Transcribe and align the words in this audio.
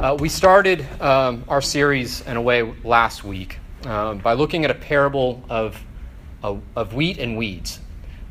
Uh, 0.00 0.16
we 0.18 0.30
started 0.30 0.80
um, 1.02 1.44
our 1.46 1.60
series 1.60 2.22
in 2.22 2.38
a 2.38 2.40
way 2.40 2.62
last 2.84 3.22
week 3.22 3.58
uh, 3.84 4.14
by 4.14 4.32
looking 4.32 4.64
at 4.64 4.70
a 4.70 4.74
parable 4.74 5.44
of, 5.50 5.78
of, 6.42 6.62
of 6.74 6.94
wheat 6.94 7.18
and 7.18 7.36
weeds. 7.36 7.80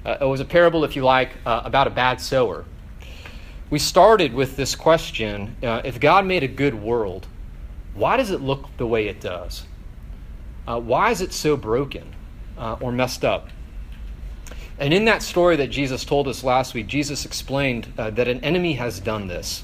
Uh, 0.04 0.18
it 0.20 0.26
was 0.26 0.40
a 0.40 0.46
parable, 0.46 0.84
if 0.84 0.96
you 0.96 1.04
like, 1.04 1.30
uh, 1.46 1.62
about 1.64 1.86
a 1.86 1.92
bad 1.92 2.20
sower. 2.20 2.66
We 3.70 3.78
started 3.78 4.34
with 4.34 4.56
this 4.56 4.74
question 4.74 5.56
uh, 5.62 5.84
if 5.86 6.00
God 6.00 6.26
made 6.26 6.42
a 6.42 6.48
good 6.48 6.74
world, 6.74 7.28
why 7.94 8.18
does 8.18 8.32
it 8.32 8.42
look 8.42 8.76
the 8.78 8.88
way 8.88 9.08
it 9.08 9.22
does? 9.22 9.68
Uh, 10.68 10.80
why 10.80 11.12
is 11.12 11.22
it 11.22 11.34
so 11.34 11.56
broken 11.56 12.16
or 12.58 12.92
messed 12.92 13.24
up? 13.24 13.50
And 14.80 14.92
in 14.92 15.06
that 15.06 15.22
story 15.22 15.56
that 15.58 15.68
Jesus 15.68 16.04
told 16.04 16.28
us 16.28 16.44
last 16.44 16.74
week, 16.74 16.88
Jesus 16.88 17.26
explained 17.26 17.94
that 17.96 18.28
an 18.28 18.44
enemy 18.44 18.74
has 18.74 19.00
done 19.00 19.28
this 19.28 19.64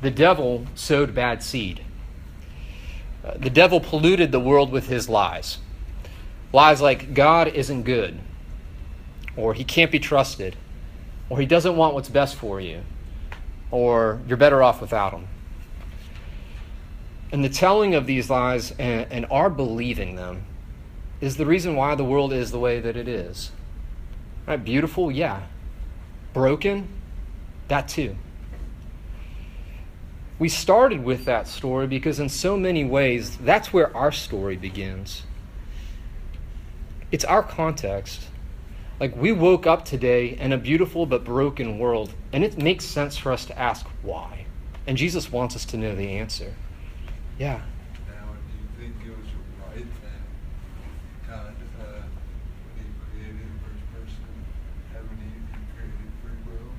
the 0.00 0.10
devil 0.10 0.66
sowed 0.74 1.14
bad 1.14 1.42
seed. 1.42 1.82
Uh, 3.24 3.34
the 3.38 3.50
devil 3.50 3.80
polluted 3.80 4.30
the 4.30 4.40
world 4.40 4.70
with 4.70 4.88
his 4.88 5.08
lies. 5.08 5.58
Lies 6.52 6.80
like 6.80 7.14
God 7.14 7.48
isn't 7.48 7.82
good, 7.82 8.18
or 9.36 9.54
he 9.54 9.64
can't 9.64 9.90
be 9.90 9.98
trusted, 9.98 10.56
or 11.28 11.40
he 11.40 11.46
doesn't 11.46 11.76
want 11.76 11.94
what's 11.94 12.08
best 12.08 12.36
for 12.36 12.60
you, 12.60 12.82
or 13.70 14.20
you're 14.28 14.36
better 14.36 14.62
off 14.62 14.80
without 14.80 15.12
him. 15.12 15.26
And 17.32 17.44
the 17.44 17.48
telling 17.48 17.94
of 17.94 18.06
these 18.06 18.30
lies 18.30 18.70
and, 18.72 19.10
and 19.10 19.26
our 19.30 19.50
believing 19.50 20.14
them 20.14 20.44
is 21.20 21.36
the 21.36 21.46
reason 21.46 21.74
why 21.74 21.94
the 21.94 22.04
world 22.04 22.32
is 22.32 22.52
the 22.52 22.58
way 22.58 22.78
that 22.80 22.96
it 22.96 23.08
is. 23.08 23.50
Right? 24.46 24.62
Beautiful, 24.62 25.10
yeah. 25.10 25.42
Broken, 26.32 26.88
that 27.68 27.88
too. 27.88 28.16
We 30.38 30.50
started 30.50 31.02
with 31.02 31.24
that 31.24 31.48
story 31.48 31.86
because, 31.86 32.20
in 32.20 32.28
so 32.28 32.58
many 32.58 32.84
ways, 32.84 33.38
that's 33.38 33.72
where 33.72 33.96
our 33.96 34.12
story 34.12 34.56
begins. 34.56 35.22
It's 37.10 37.24
our 37.24 37.42
context. 37.42 38.28
Like, 39.00 39.16
we 39.16 39.32
woke 39.32 39.66
up 39.66 39.86
today 39.86 40.36
in 40.38 40.52
a 40.52 40.58
beautiful 40.58 41.06
but 41.06 41.24
broken 41.24 41.78
world, 41.78 42.12
and 42.32 42.44
it 42.44 42.58
makes 42.58 42.84
sense 42.84 43.16
for 43.16 43.32
us 43.32 43.46
to 43.46 43.58
ask 43.58 43.86
why. 44.02 44.44
And 44.86 44.98
Jesus 44.98 45.32
wants 45.32 45.56
us 45.56 45.64
to 45.66 45.78
know 45.78 45.94
the 45.94 46.10
answer. 46.10 46.54
Yeah. 47.38 47.60
Now, 48.06 48.32
do 48.78 48.82
you 48.84 48.92
think 48.92 49.06
it 49.06 49.16
was 49.16 49.26
right 49.66 49.86
that 50.02 51.30
God, 51.30 51.54
uh, 51.80 52.02
He 52.76 52.84
created 53.10 53.38
the 53.38 53.70
first 53.70 53.84
person, 53.92 54.24
Adam 54.94 55.08
and 55.10 55.32
Eve, 55.34 55.58
created 55.74 56.12
free 56.22 56.52
will? 56.52 56.72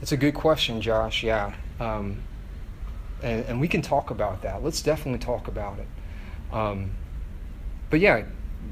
That's 0.00 0.12
a 0.12 0.16
good 0.16 0.34
question, 0.34 0.80
Josh. 0.80 1.22
Yeah. 1.22 1.54
Um, 1.78 2.22
and, 3.24 3.44
and 3.46 3.60
we 3.60 3.66
can 3.66 3.82
talk 3.82 4.10
about 4.10 4.42
that. 4.42 4.62
Let's 4.62 4.82
definitely 4.82 5.18
talk 5.18 5.48
about 5.48 5.78
it. 5.78 5.86
Um, 6.54 6.90
but 7.90 8.00
yeah, 8.00 8.24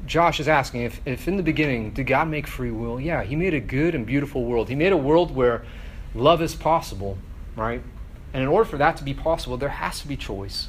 Josh 0.06 0.40
is 0.40 0.48
asking 0.48 0.82
if, 0.82 1.00
if 1.06 1.26
in 1.26 1.36
the 1.36 1.42
beginning, 1.42 1.92
did 1.92 2.06
God 2.06 2.28
make 2.28 2.46
free 2.46 2.70
will? 2.70 3.00
Yeah, 3.00 3.24
He 3.24 3.34
made 3.34 3.54
a 3.54 3.60
good 3.60 3.94
and 3.94 4.06
beautiful 4.06 4.44
world. 4.44 4.68
He 4.68 4.74
made 4.74 4.92
a 4.92 4.96
world 4.96 5.34
where 5.34 5.64
love 6.14 6.42
is 6.42 6.54
possible, 6.54 7.18
right? 7.56 7.82
And 8.32 8.42
in 8.42 8.48
order 8.48 8.68
for 8.68 8.76
that 8.76 8.96
to 8.98 9.04
be 9.04 9.14
possible, 9.14 9.56
there 9.56 9.68
has 9.68 10.00
to 10.00 10.08
be 10.08 10.16
choice. 10.16 10.68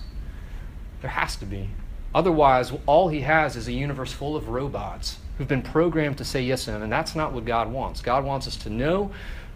There 1.01 1.11
has 1.11 1.35
to 1.37 1.45
be. 1.45 1.69
Otherwise, 2.15 2.71
all 2.85 3.09
He 3.09 3.21
has 3.21 3.55
is 3.55 3.67
a 3.67 3.73
universe 3.73 4.13
full 4.13 4.35
of 4.35 4.49
robots 4.49 5.17
who've 5.37 5.47
been 5.47 5.63
programmed 5.63 6.17
to 6.19 6.25
say 6.25 6.41
yes 6.41 6.67
and, 6.67 6.83
and 6.83 6.91
that's 6.91 7.15
not 7.15 7.33
what 7.33 7.43
God 7.43 7.71
wants. 7.71 8.01
God 8.01 8.23
wants 8.23 8.47
us 8.47 8.55
to 8.57 8.69
know 8.69 9.11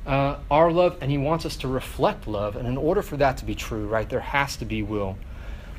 uh, 0.07 0.39
our 0.49 0.71
love 0.71 0.97
and 1.01 1.11
he 1.11 1.17
wants 1.17 1.45
us 1.45 1.57
to 1.57 1.67
reflect 1.67 2.27
love. 2.27 2.55
And 2.55 2.67
in 2.67 2.77
order 2.77 3.01
for 3.01 3.17
that 3.17 3.37
to 3.37 3.45
be 3.45 3.53
true, 3.53 3.85
right, 3.85 4.09
there 4.09 4.21
has 4.21 4.55
to 4.57 4.65
be 4.65 4.81
will. 4.81 5.17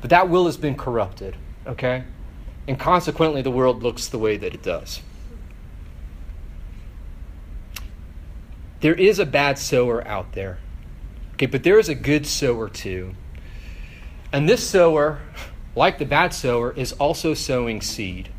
But 0.01 0.11
that 0.11 0.29
will 0.29 0.45
has 0.45 0.55
been 0.55 0.75
corrupted, 0.75 1.35
okay? 1.67 2.03
And 2.67 2.79
consequently, 2.79 3.41
the 3.41 3.51
world 3.51 3.83
looks 3.83 4.07
the 4.07 4.19
way 4.19 4.37
that 4.37 4.53
it 4.53 4.61
does. 4.63 5.01
There 8.81 8.93
is 8.93 9.19
a 9.19 9.25
bad 9.25 9.57
sower 9.57 10.07
out 10.07 10.33
there, 10.33 10.59
okay, 11.33 11.47
but 11.47 11.63
there 11.63 11.79
is 11.79 11.89
a 11.89 11.95
good 11.95 12.25
sower 12.25 12.69
too. 12.69 13.15
And 14.31 14.47
this 14.47 14.65
sower, 14.65 15.19
like 15.75 15.97
the 15.97 16.05
bad 16.05 16.33
sower, 16.33 16.71
is 16.71 16.93
also 16.93 17.33
sowing 17.33 17.81
seed. 17.81 18.29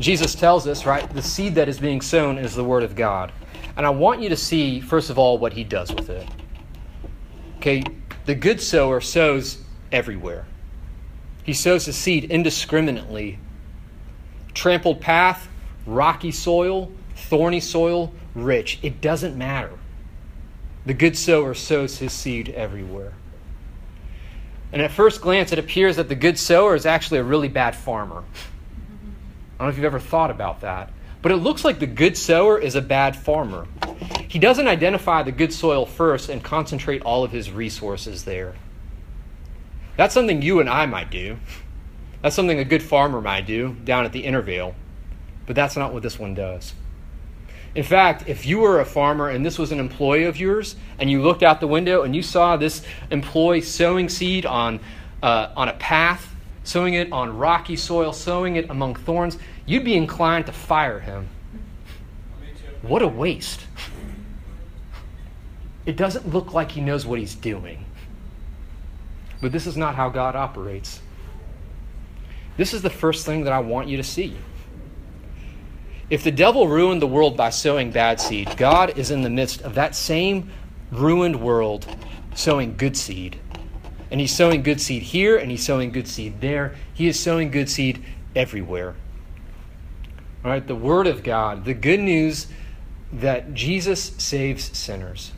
Jesus 0.00 0.34
tells 0.34 0.66
us, 0.66 0.84
right, 0.84 1.08
the 1.14 1.22
seed 1.22 1.54
that 1.54 1.68
is 1.68 1.78
being 1.78 2.00
sown 2.00 2.38
is 2.38 2.54
the 2.54 2.64
Word 2.64 2.82
of 2.82 2.96
God. 2.96 3.30
And 3.76 3.84
I 3.84 3.90
want 3.90 4.22
you 4.22 4.28
to 4.30 4.36
see, 4.36 4.80
first 4.80 5.10
of 5.10 5.18
all, 5.18 5.38
what 5.38 5.52
he 5.52 5.64
does 5.64 5.92
with 5.92 6.08
it. 6.08 6.26
Okay, 7.58 7.82
the 8.24 8.34
good 8.34 8.60
sower 8.60 9.00
sows 9.00 9.58
everywhere. 9.92 10.46
He 11.42 11.52
sows 11.52 11.86
his 11.86 11.96
seed 11.96 12.24
indiscriminately. 12.24 13.38
Trampled 14.54 15.00
path, 15.00 15.48
rocky 15.84 16.30
soil, 16.30 16.90
thorny 17.14 17.60
soil, 17.60 18.12
rich. 18.34 18.78
It 18.82 19.00
doesn't 19.00 19.36
matter. 19.36 19.70
The 20.86 20.94
good 20.94 21.16
sower 21.16 21.54
sows 21.54 21.98
his 21.98 22.12
seed 22.12 22.48
everywhere. 22.50 23.12
And 24.72 24.82
at 24.82 24.90
first 24.90 25.20
glance, 25.20 25.52
it 25.52 25.58
appears 25.58 25.96
that 25.96 26.08
the 26.08 26.14
good 26.14 26.38
sower 26.38 26.74
is 26.74 26.86
actually 26.86 27.18
a 27.18 27.24
really 27.24 27.48
bad 27.48 27.76
farmer. 27.76 28.24
I 28.24 29.58
don't 29.58 29.66
know 29.66 29.68
if 29.68 29.76
you've 29.76 29.84
ever 29.84 30.00
thought 30.00 30.30
about 30.30 30.60
that. 30.62 30.92
But 31.26 31.32
it 31.32 31.38
looks 31.38 31.64
like 31.64 31.80
the 31.80 31.88
good 31.88 32.16
sower 32.16 32.56
is 32.56 32.76
a 32.76 32.80
bad 32.80 33.16
farmer. 33.16 33.66
He 34.28 34.38
doesn't 34.38 34.68
identify 34.68 35.24
the 35.24 35.32
good 35.32 35.52
soil 35.52 35.84
first 35.84 36.28
and 36.28 36.40
concentrate 36.40 37.02
all 37.02 37.24
of 37.24 37.32
his 37.32 37.50
resources 37.50 38.22
there. 38.22 38.54
That's 39.96 40.14
something 40.14 40.40
you 40.40 40.60
and 40.60 40.70
I 40.70 40.86
might 40.86 41.10
do. 41.10 41.38
That's 42.22 42.36
something 42.36 42.60
a 42.60 42.64
good 42.64 42.80
farmer 42.80 43.20
might 43.20 43.44
do 43.44 43.74
down 43.82 44.04
at 44.04 44.12
the 44.12 44.22
Intervale. 44.22 44.76
But 45.46 45.56
that's 45.56 45.76
not 45.76 45.92
what 45.92 46.04
this 46.04 46.16
one 46.16 46.34
does. 46.34 46.74
In 47.74 47.82
fact, 47.82 48.28
if 48.28 48.46
you 48.46 48.60
were 48.60 48.78
a 48.78 48.84
farmer 48.84 49.28
and 49.28 49.44
this 49.44 49.58
was 49.58 49.72
an 49.72 49.80
employee 49.80 50.26
of 50.26 50.36
yours, 50.36 50.76
and 50.96 51.10
you 51.10 51.22
looked 51.22 51.42
out 51.42 51.58
the 51.58 51.66
window 51.66 52.02
and 52.02 52.14
you 52.14 52.22
saw 52.22 52.56
this 52.56 52.82
employee 53.10 53.62
sowing 53.62 54.08
seed 54.08 54.46
on, 54.46 54.78
uh, 55.24 55.48
on 55.56 55.68
a 55.68 55.74
path, 55.74 56.36
sowing 56.62 56.94
it 56.94 57.10
on 57.10 57.36
rocky 57.36 57.74
soil, 57.74 58.12
sowing 58.12 58.54
it 58.54 58.70
among 58.70 58.94
thorns, 58.94 59.38
you'd 59.66 59.84
be 59.84 59.96
inclined 59.96 60.46
to 60.46 60.52
fire 60.52 61.00
him. 61.00 61.28
What 62.82 63.02
a 63.02 63.08
waste. 63.08 63.66
It 65.84 65.96
doesn't 65.96 66.32
look 66.32 66.52
like 66.52 66.72
he 66.72 66.80
knows 66.80 67.04
what 67.04 67.18
he's 67.18 67.34
doing. 67.34 67.84
But 69.40 69.52
this 69.52 69.66
is 69.66 69.76
not 69.76 69.94
how 69.94 70.08
God 70.08 70.34
operates. 70.34 71.00
This 72.56 72.72
is 72.72 72.82
the 72.82 72.90
first 72.90 73.26
thing 73.26 73.44
that 73.44 73.52
I 73.52 73.58
want 73.58 73.88
you 73.88 73.96
to 73.96 74.02
see. 74.02 74.36
If 76.08 76.22
the 76.22 76.30
devil 76.30 76.68
ruined 76.68 77.02
the 77.02 77.06
world 77.06 77.36
by 77.36 77.50
sowing 77.50 77.90
bad 77.90 78.20
seed, 78.20 78.56
God 78.56 78.96
is 78.96 79.10
in 79.10 79.22
the 79.22 79.30
midst 79.30 79.62
of 79.62 79.74
that 79.74 79.94
same 79.94 80.50
ruined 80.90 81.40
world 81.40 81.86
sowing 82.34 82.76
good 82.76 82.96
seed. 82.96 83.38
And 84.10 84.20
he's 84.20 84.34
sowing 84.34 84.62
good 84.62 84.80
seed 84.80 85.02
here 85.02 85.36
and 85.36 85.50
he's 85.50 85.64
sowing 85.64 85.90
good 85.90 86.06
seed 86.06 86.40
there. 86.40 86.76
He 86.94 87.08
is 87.08 87.18
sowing 87.18 87.50
good 87.50 87.68
seed 87.68 88.04
everywhere. 88.36 88.94
Right, 90.46 90.64
the 90.64 90.76
Word 90.76 91.08
of 91.08 91.24
God, 91.24 91.64
the 91.64 91.74
good 91.74 91.98
news 91.98 92.46
that 93.12 93.52
Jesus 93.52 94.12
saves 94.16 94.78
sinners, 94.78 95.32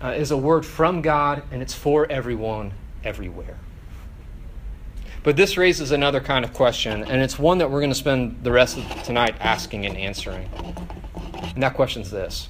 uh, 0.00 0.14
is 0.16 0.30
a 0.30 0.36
word 0.38 0.64
from 0.64 1.02
God 1.02 1.42
and 1.52 1.60
it's 1.60 1.74
for 1.74 2.10
everyone, 2.10 2.72
everywhere. 3.04 3.58
But 5.24 5.36
this 5.36 5.58
raises 5.58 5.90
another 5.90 6.20
kind 6.20 6.42
of 6.42 6.54
question, 6.54 7.04
and 7.04 7.20
it's 7.20 7.38
one 7.38 7.58
that 7.58 7.70
we're 7.70 7.80
going 7.80 7.90
to 7.90 7.94
spend 7.94 8.42
the 8.42 8.50
rest 8.50 8.78
of 8.78 9.02
tonight 9.02 9.36
asking 9.40 9.84
and 9.84 9.94
answering. 9.94 10.48
And 11.42 11.62
that 11.62 11.74
question's 11.74 12.10
this 12.10 12.48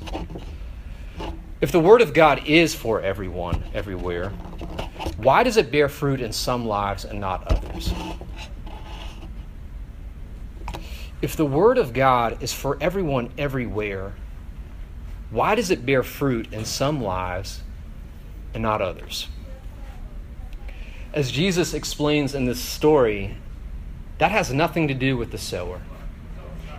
If 1.60 1.72
the 1.72 1.80
Word 1.80 2.02
of 2.02 2.14
God 2.14 2.46
is 2.46 2.72
for 2.72 3.00
everyone, 3.00 3.64
everywhere, 3.74 4.28
why 5.16 5.42
does 5.42 5.56
it 5.56 5.72
bear 5.72 5.88
fruit 5.88 6.20
in 6.20 6.32
some 6.32 6.66
lives 6.66 7.04
and 7.04 7.18
not 7.20 7.50
others? 7.50 7.92
If 11.24 11.36
the 11.36 11.46
Word 11.46 11.78
of 11.78 11.94
God 11.94 12.42
is 12.42 12.52
for 12.52 12.76
everyone 12.82 13.30
everywhere, 13.38 14.12
why 15.30 15.54
does 15.54 15.70
it 15.70 15.86
bear 15.86 16.02
fruit 16.02 16.52
in 16.52 16.66
some 16.66 17.02
lives 17.02 17.62
and 18.52 18.62
not 18.62 18.82
others? 18.82 19.28
As 21.14 21.30
Jesus 21.30 21.72
explains 21.72 22.34
in 22.34 22.44
this 22.44 22.60
story, 22.60 23.38
that 24.18 24.32
has 24.32 24.52
nothing 24.52 24.86
to 24.88 24.92
do 24.92 25.16
with 25.16 25.30
the 25.30 25.38
sower. 25.38 25.80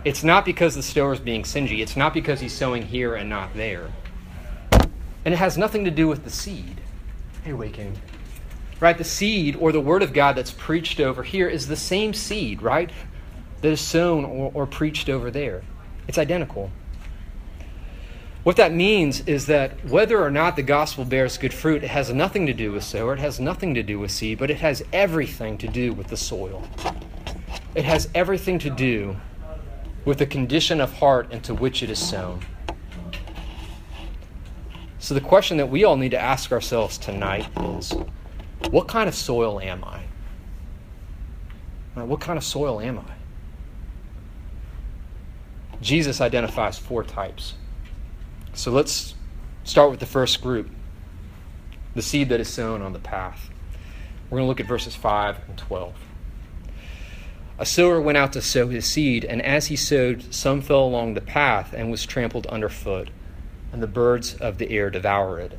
It's 0.04 0.22
not 0.22 0.44
because 0.44 0.76
the 0.76 0.82
sower 0.84 1.14
is 1.14 1.18
being 1.18 1.44
stingy, 1.44 1.82
it's 1.82 1.96
not 1.96 2.14
because 2.14 2.38
he's 2.38 2.54
sowing 2.54 2.82
here 2.82 3.16
and 3.16 3.28
not 3.28 3.52
there. 3.54 3.90
And 4.70 5.34
it 5.34 5.38
has 5.38 5.58
nothing 5.58 5.84
to 5.86 5.90
do 5.90 6.06
with 6.06 6.22
the 6.22 6.30
seed. 6.30 6.80
Hey, 7.42 7.52
Waking. 7.52 8.00
Right? 8.78 8.96
The 8.96 9.02
seed 9.02 9.56
or 9.56 9.72
the 9.72 9.80
word 9.80 10.04
of 10.04 10.12
God 10.12 10.36
that's 10.36 10.52
preached 10.52 11.00
over 11.00 11.24
here 11.24 11.48
is 11.48 11.66
the 11.66 11.74
same 11.74 12.14
seed, 12.14 12.62
right? 12.62 12.92
That 13.60 13.68
is 13.68 13.80
sown 13.80 14.24
or, 14.24 14.50
or 14.54 14.66
preached 14.66 15.08
over 15.08 15.30
there. 15.30 15.62
It's 16.08 16.18
identical. 16.18 16.70
What 18.46 18.54
that 18.56 18.72
means 18.72 19.22
is 19.26 19.46
that 19.46 19.84
whether 19.84 20.22
or 20.22 20.30
not 20.30 20.54
the 20.54 20.62
gospel 20.62 21.04
bears 21.04 21.36
good 21.36 21.52
fruit, 21.52 21.82
it 21.82 21.90
has 21.90 22.12
nothing 22.12 22.46
to 22.46 22.52
do 22.52 22.70
with 22.70 22.84
sower, 22.84 23.14
it 23.14 23.18
has 23.18 23.40
nothing 23.40 23.74
to 23.74 23.82
do 23.82 23.98
with 23.98 24.12
seed, 24.12 24.38
but 24.38 24.52
it 24.52 24.58
has 24.58 24.84
everything 24.92 25.58
to 25.58 25.66
do 25.66 25.92
with 25.92 26.06
the 26.06 26.16
soil. 26.16 26.62
It 27.74 27.84
has 27.84 28.08
everything 28.14 28.60
to 28.60 28.70
do 28.70 29.16
with 30.04 30.18
the 30.18 30.26
condition 30.26 30.80
of 30.80 30.92
heart 30.92 31.32
into 31.32 31.54
which 31.54 31.82
it 31.82 31.90
is 31.90 31.98
sown. 31.98 32.40
So, 35.00 35.12
the 35.12 35.20
question 35.20 35.56
that 35.56 35.68
we 35.68 35.82
all 35.82 35.96
need 35.96 36.12
to 36.12 36.20
ask 36.20 36.52
ourselves 36.52 36.98
tonight 36.98 37.48
is 37.60 37.92
what 38.70 38.86
kind 38.86 39.08
of 39.08 39.14
soil 39.16 39.58
am 39.60 39.82
I? 39.82 40.02
What 42.00 42.20
kind 42.20 42.36
of 42.36 42.44
soil 42.44 42.80
am 42.80 43.00
I? 43.00 43.15
Jesus 45.80 46.20
identifies 46.20 46.78
four 46.78 47.04
types. 47.04 47.54
So 48.54 48.70
let's 48.70 49.14
start 49.64 49.90
with 49.90 50.00
the 50.00 50.06
first 50.06 50.40
group 50.40 50.70
the 51.94 52.02
seed 52.02 52.28
that 52.28 52.40
is 52.40 52.48
sown 52.48 52.82
on 52.82 52.92
the 52.92 52.98
path. 52.98 53.48
We're 54.28 54.38
going 54.38 54.44
to 54.44 54.48
look 54.48 54.60
at 54.60 54.66
verses 54.66 54.94
5 54.94 55.38
and 55.48 55.56
12. 55.56 55.94
A 57.58 57.64
sower 57.64 58.00
went 58.02 58.18
out 58.18 58.34
to 58.34 58.42
sow 58.42 58.68
his 58.68 58.84
seed, 58.84 59.24
and 59.24 59.40
as 59.40 59.68
he 59.68 59.76
sowed, 59.76 60.34
some 60.34 60.60
fell 60.60 60.84
along 60.84 61.14
the 61.14 61.22
path 61.22 61.72
and 61.72 61.90
was 61.90 62.04
trampled 62.04 62.46
underfoot, 62.48 63.08
and 63.72 63.82
the 63.82 63.86
birds 63.86 64.34
of 64.34 64.58
the 64.58 64.70
air 64.70 64.90
devoured 64.90 65.52
it. 65.52 65.58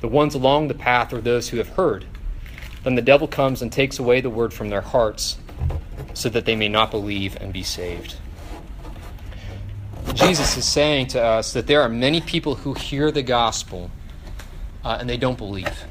The 0.00 0.08
ones 0.08 0.36
along 0.36 0.68
the 0.68 0.74
path 0.74 1.12
are 1.12 1.20
those 1.20 1.48
who 1.48 1.56
have 1.56 1.70
heard. 1.70 2.04
Then 2.84 2.94
the 2.94 3.02
devil 3.02 3.26
comes 3.26 3.60
and 3.60 3.72
takes 3.72 3.98
away 3.98 4.20
the 4.20 4.30
word 4.30 4.54
from 4.54 4.68
their 4.68 4.82
hearts, 4.82 5.38
so 6.14 6.28
that 6.28 6.44
they 6.44 6.56
may 6.56 6.68
not 6.68 6.90
believe 6.90 7.36
and 7.40 7.52
be 7.52 7.62
saved. 7.62 8.16
Jesus 10.14 10.56
is 10.56 10.64
saying 10.64 11.08
to 11.08 11.22
us 11.22 11.52
that 11.52 11.66
there 11.66 11.82
are 11.82 11.88
many 11.88 12.20
people 12.20 12.54
who 12.54 12.74
hear 12.74 13.10
the 13.10 13.22
gospel 13.22 13.90
uh, 14.84 14.96
and 15.00 15.08
they 15.08 15.16
don't 15.16 15.38
believe. 15.38 15.84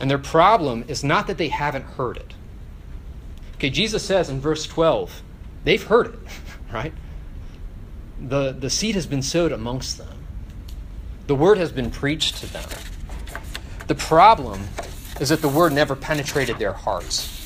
And 0.00 0.10
their 0.10 0.18
problem 0.18 0.84
is 0.88 1.04
not 1.04 1.26
that 1.28 1.38
they 1.38 1.48
haven't 1.48 1.84
heard 1.84 2.16
it. 2.16 2.34
Okay, 3.54 3.70
Jesus 3.70 4.04
says 4.04 4.28
in 4.28 4.40
verse 4.40 4.66
12, 4.66 5.22
they've 5.64 5.82
heard 5.82 6.06
it, 6.08 6.18
right? 6.72 6.92
The, 8.20 8.52
the 8.52 8.70
seed 8.70 8.94
has 8.96 9.06
been 9.06 9.22
sowed 9.22 9.52
amongst 9.52 9.98
them, 9.98 10.24
the 11.26 11.34
word 11.36 11.58
has 11.58 11.70
been 11.70 11.90
preached 11.90 12.38
to 12.38 12.52
them. 12.52 12.68
The 13.86 13.94
problem 13.94 14.68
is 15.20 15.28
that 15.28 15.42
the 15.42 15.48
word 15.48 15.72
never 15.72 15.94
penetrated 15.94 16.58
their 16.58 16.72
hearts. 16.72 17.41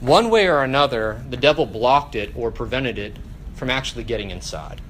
One 0.00 0.30
way 0.30 0.48
or 0.48 0.62
another, 0.62 1.22
the 1.28 1.36
devil 1.36 1.66
blocked 1.66 2.14
it 2.14 2.32
or 2.34 2.50
prevented 2.50 2.98
it 2.98 3.16
from 3.54 3.68
actually 3.68 4.04
getting 4.04 4.30
inside. 4.30 4.80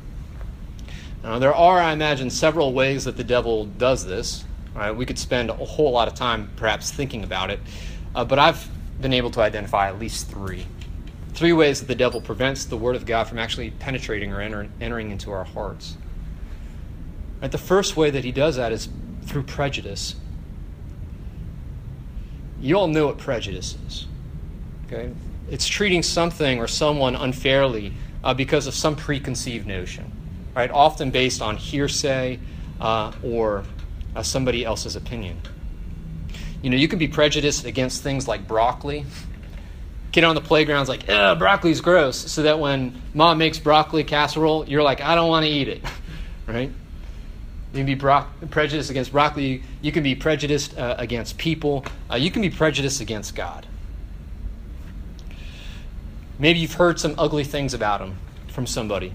Now, 1.22 1.38
there 1.38 1.54
are, 1.54 1.80
I 1.80 1.92
imagine, 1.92 2.30
several 2.30 2.72
ways 2.72 3.04
that 3.04 3.16
the 3.16 3.24
devil 3.24 3.66
does 3.66 4.06
this. 4.06 4.44
Right? 4.74 4.92
We 4.92 5.04
could 5.04 5.18
spend 5.18 5.50
a 5.50 5.54
whole 5.54 5.90
lot 5.90 6.06
of 6.06 6.14
time 6.14 6.50
perhaps 6.56 6.92
thinking 6.92 7.24
about 7.24 7.50
it, 7.50 7.58
uh, 8.14 8.24
but 8.24 8.38
I've 8.38 8.68
been 9.00 9.12
able 9.12 9.30
to 9.32 9.40
identify 9.40 9.88
at 9.88 9.98
least 9.98 10.28
three. 10.30 10.66
Three 11.34 11.52
ways 11.52 11.80
that 11.80 11.86
the 11.86 11.94
devil 11.94 12.20
prevents 12.20 12.64
the 12.64 12.76
Word 12.76 12.94
of 12.94 13.04
God 13.04 13.24
from 13.24 13.38
actually 13.38 13.70
penetrating 13.70 14.32
or 14.32 14.40
enter, 14.40 14.68
entering 14.80 15.10
into 15.10 15.32
our 15.32 15.44
hearts. 15.44 15.96
Right? 17.42 17.50
The 17.50 17.58
first 17.58 17.96
way 17.96 18.10
that 18.10 18.24
he 18.24 18.30
does 18.30 18.56
that 18.56 18.72
is 18.72 18.88
through 19.24 19.42
prejudice. 19.42 20.14
You 22.60 22.76
all 22.76 22.88
know 22.88 23.06
what 23.06 23.18
prejudice 23.18 23.76
is. 23.86 24.06
Okay? 24.92 25.12
It's 25.50 25.66
treating 25.66 26.02
something 26.02 26.58
or 26.58 26.66
someone 26.66 27.14
unfairly 27.14 27.92
uh, 28.24 28.34
because 28.34 28.66
of 28.66 28.74
some 28.74 28.96
preconceived 28.96 29.66
notion, 29.66 30.10
right? 30.54 30.70
Often 30.70 31.10
based 31.10 31.42
on 31.42 31.56
hearsay 31.56 32.38
uh, 32.80 33.12
or 33.22 33.64
uh, 34.16 34.22
somebody 34.22 34.64
else's 34.64 34.96
opinion. 34.96 35.40
You 36.62 36.70
know, 36.70 36.76
you 36.76 36.88
can 36.88 36.98
be 36.98 37.08
prejudiced 37.08 37.64
against 37.64 38.02
things 38.02 38.28
like 38.28 38.46
broccoli. 38.46 39.06
Kid 40.12 40.24
on 40.24 40.34
the 40.34 40.40
playground's 40.40 40.88
like, 40.88 41.08
"Ugh, 41.08 41.38
broccoli's 41.38 41.80
gross," 41.80 42.16
so 42.16 42.42
that 42.42 42.58
when 42.58 43.00
mom 43.14 43.38
makes 43.38 43.58
broccoli 43.58 44.02
casserole, 44.02 44.68
you're 44.68 44.82
like, 44.82 45.00
"I 45.00 45.14
don't 45.14 45.28
want 45.28 45.46
to 45.46 45.50
eat 45.50 45.68
it," 45.68 45.82
right? 46.48 46.68
You 47.72 47.76
can 47.76 47.86
be 47.86 47.94
bro- 47.94 48.26
prejudiced 48.50 48.90
against 48.90 49.12
broccoli. 49.12 49.62
You 49.80 49.92
can 49.92 50.02
be 50.02 50.16
prejudiced 50.16 50.76
uh, 50.76 50.96
against 50.98 51.38
people. 51.38 51.84
Uh, 52.10 52.16
you 52.16 52.30
can 52.30 52.42
be 52.42 52.50
prejudiced 52.50 53.00
against 53.00 53.36
God. 53.36 53.66
Maybe 56.40 56.58
you've 56.58 56.72
heard 56.72 56.98
some 56.98 57.14
ugly 57.18 57.44
things 57.44 57.74
about 57.74 58.00
him 58.00 58.16
from 58.48 58.66
somebody. 58.66 59.14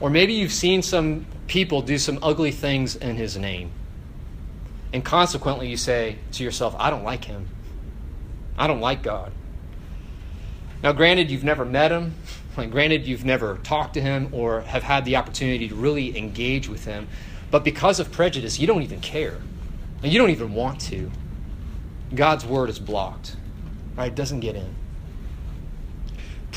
Or 0.00 0.08
maybe 0.08 0.32
you've 0.32 0.52
seen 0.52 0.82
some 0.82 1.26
people 1.46 1.82
do 1.82 1.98
some 1.98 2.18
ugly 2.22 2.52
things 2.52 2.96
in 2.96 3.16
his 3.16 3.36
name. 3.36 3.70
And 4.92 5.04
consequently, 5.04 5.68
you 5.68 5.76
say 5.76 6.16
to 6.32 6.42
yourself, 6.42 6.74
I 6.78 6.88
don't 6.88 7.04
like 7.04 7.24
him. 7.24 7.48
I 8.56 8.66
don't 8.66 8.80
like 8.80 9.02
God. 9.02 9.30
Now, 10.82 10.92
granted, 10.92 11.30
you've 11.30 11.44
never 11.44 11.66
met 11.66 11.92
him. 11.92 12.14
Like, 12.56 12.70
granted, 12.70 13.06
you've 13.06 13.26
never 13.26 13.58
talked 13.58 13.94
to 13.94 14.00
him 14.00 14.30
or 14.32 14.62
have 14.62 14.82
had 14.82 15.04
the 15.04 15.16
opportunity 15.16 15.68
to 15.68 15.74
really 15.74 16.16
engage 16.16 16.66
with 16.66 16.86
him. 16.86 17.08
But 17.50 17.62
because 17.62 18.00
of 18.00 18.10
prejudice, 18.10 18.58
you 18.58 18.66
don't 18.66 18.82
even 18.82 19.00
care. 19.00 19.36
And 20.02 20.10
you 20.10 20.18
don't 20.18 20.30
even 20.30 20.54
want 20.54 20.80
to. 20.82 21.10
God's 22.14 22.46
word 22.46 22.70
is 22.70 22.78
blocked, 22.78 23.36
right? 23.96 24.08
It 24.08 24.14
doesn't 24.14 24.40
get 24.40 24.56
in. 24.56 24.74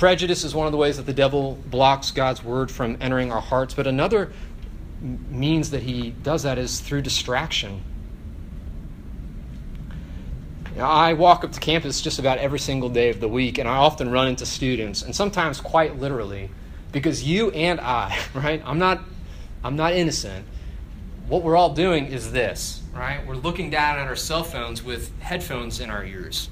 Prejudice 0.01 0.43
is 0.43 0.55
one 0.55 0.65
of 0.65 0.71
the 0.71 0.79
ways 0.79 0.97
that 0.97 1.05
the 1.05 1.13
devil 1.13 1.59
blocks 1.67 2.09
God's 2.09 2.43
word 2.43 2.71
from 2.71 2.97
entering 3.01 3.31
our 3.31 3.39
hearts, 3.39 3.75
but 3.75 3.85
another 3.85 4.33
means 4.99 5.69
that 5.69 5.83
he 5.83 6.09
does 6.09 6.41
that 6.41 6.57
is 6.57 6.79
through 6.79 7.03
distraction. 7.03 7.83
Now, 10.75 10.89
I 10.89 11.13
walk 11.13 11.43
up 11.43 11.51
to 11.51 11.59
campus 11.59 12.01
just 12.01 12.17
about 12.17 12.39
every 12.39 12.57
single 12.57 12.89
day 12.89 13.11
of 13.11 13.19
the 13.19 13.27
week, 13.27 13.59
and 13.59 13.69
I 13.69 13.75
often 13.75 14.09
run 14.09 14.27
into 14.27 14.43
students, 14.43 15.03
and 15.03 15.15
sometimes 15.15 15.61
quite 15.61 15.99
literally, 15.99 16.49
because 16.91 17.23
you 17.23 17.51
and 17.51 17.79
I, 17.79 18.17
right? 18.33 18.59
I'm 18.65 18.79
not, 18.79 19.01
I'm 19.63 19.75
not 19.75 19.93
innocent. 19.93 20.47
What 21.27 21.43
we're 21.43 21.55
all 21.55 21.75
doing 21.75 22.07
is 22.07 22.31
this, 22.31 22.81
right? 22.91 23.23
We're 23.27 23.35
looking 23.35 23.69
down 23.69 23.99
at 23.99 24.07
our 24.07 24.15
cell 24.15 24.43
phones 24.43 24.81
with 24.81 25.15
headphones 25.19 25.79
in 25.79 25.91
our 25.91 26.03
ears. 26.03 26.49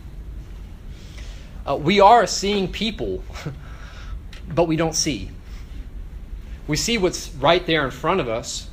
Uh, 1.69 1.75
we 1.75 1.99
are 1.99 2.25
seeing 2.25 2.67
people, 2.67 3.23
but 4.55 4.63
we 4.63 4.75
don't 4.75 4.95
see. 4.95 5.29
We 6.67 6.75
see 6.75 6.97
what's 6.97 7.29
right 7.35 7.63
there 7.65 7.85
in 7.85 7.91
front 7.91 8.19
of 8.19 8.27
us, 8.27 8.69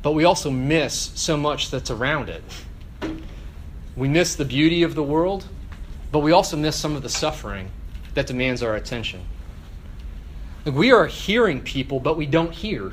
but 0.00 0.12
we 0.12 0.24
also 0.24 0.50
miss 0.50 1.12
so 1.14 1.36
much 1.36 1.70
that's 1.70 1.90
around 1.90 2.30
it. 2.30 2.42
We 3.96 4.08
miss 4.08 4.34
the 4.34 4.44
beauty 4.46 4.82
of 4.82 4.94
the 4.94 5.02
world, 5.02 5.44
but 6.10 6.20
we 6.20 6.32
also 6.32 6.56
miss 6.56 6.76
some 6.76 6.96
of 6.96 7.02
the 7.02 7.08
suffering 7.08 7.70
that 8.14 8.26
demands 8.26 8.62
our 8.62 8.74
attention. 8.74 9.20
Like 10.64 10.74
we 10.74 10.90
are 10.90 11.06
hearing 11.06 11.60
people, 11.60 12.00
but 12.00 12.16
we 12.16 12.24
don't 12.24 12.52
hear. 12.52 12.92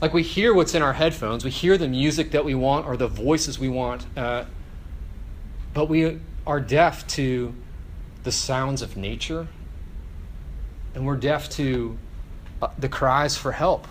Like 0.00 0.12
we 0.12 0.24
hear 0.24 0.52
what's 0.54 0.74
in 0.74 0.82
our 0.82 0.94
headphones, 0.94 1.44
we 1.44 1.50
hear 1.50 1.78
the 1.78 1.88
music 1.88 2.32
that 2.32 2.44
we 2.44 2.56
want 2.56 2.86
or 2.86 2.96
the 2.96 3.08
voices 3.08 3.60
we 3.60 3.68
want, 3.68 4.06
uh, 4.16 4.44
but 5.72 5.88
we 5.88 6.18
are 6.46 6.60
deaf 6.60 7.06
to 7.08 7.54
the 8.22 8.32
sounds 8.32 8.82
of 8.82 8.96
nature, 8.96 9.46
and 10.94 11.06
we're 11.06 11.16
deaf 11.16 11.48
to 11.50 11.98
uh, 12.62 12.68
the 12.78 12.88
cries 12.88 13.36
for 13.36 13.52
help. 13.52 13.86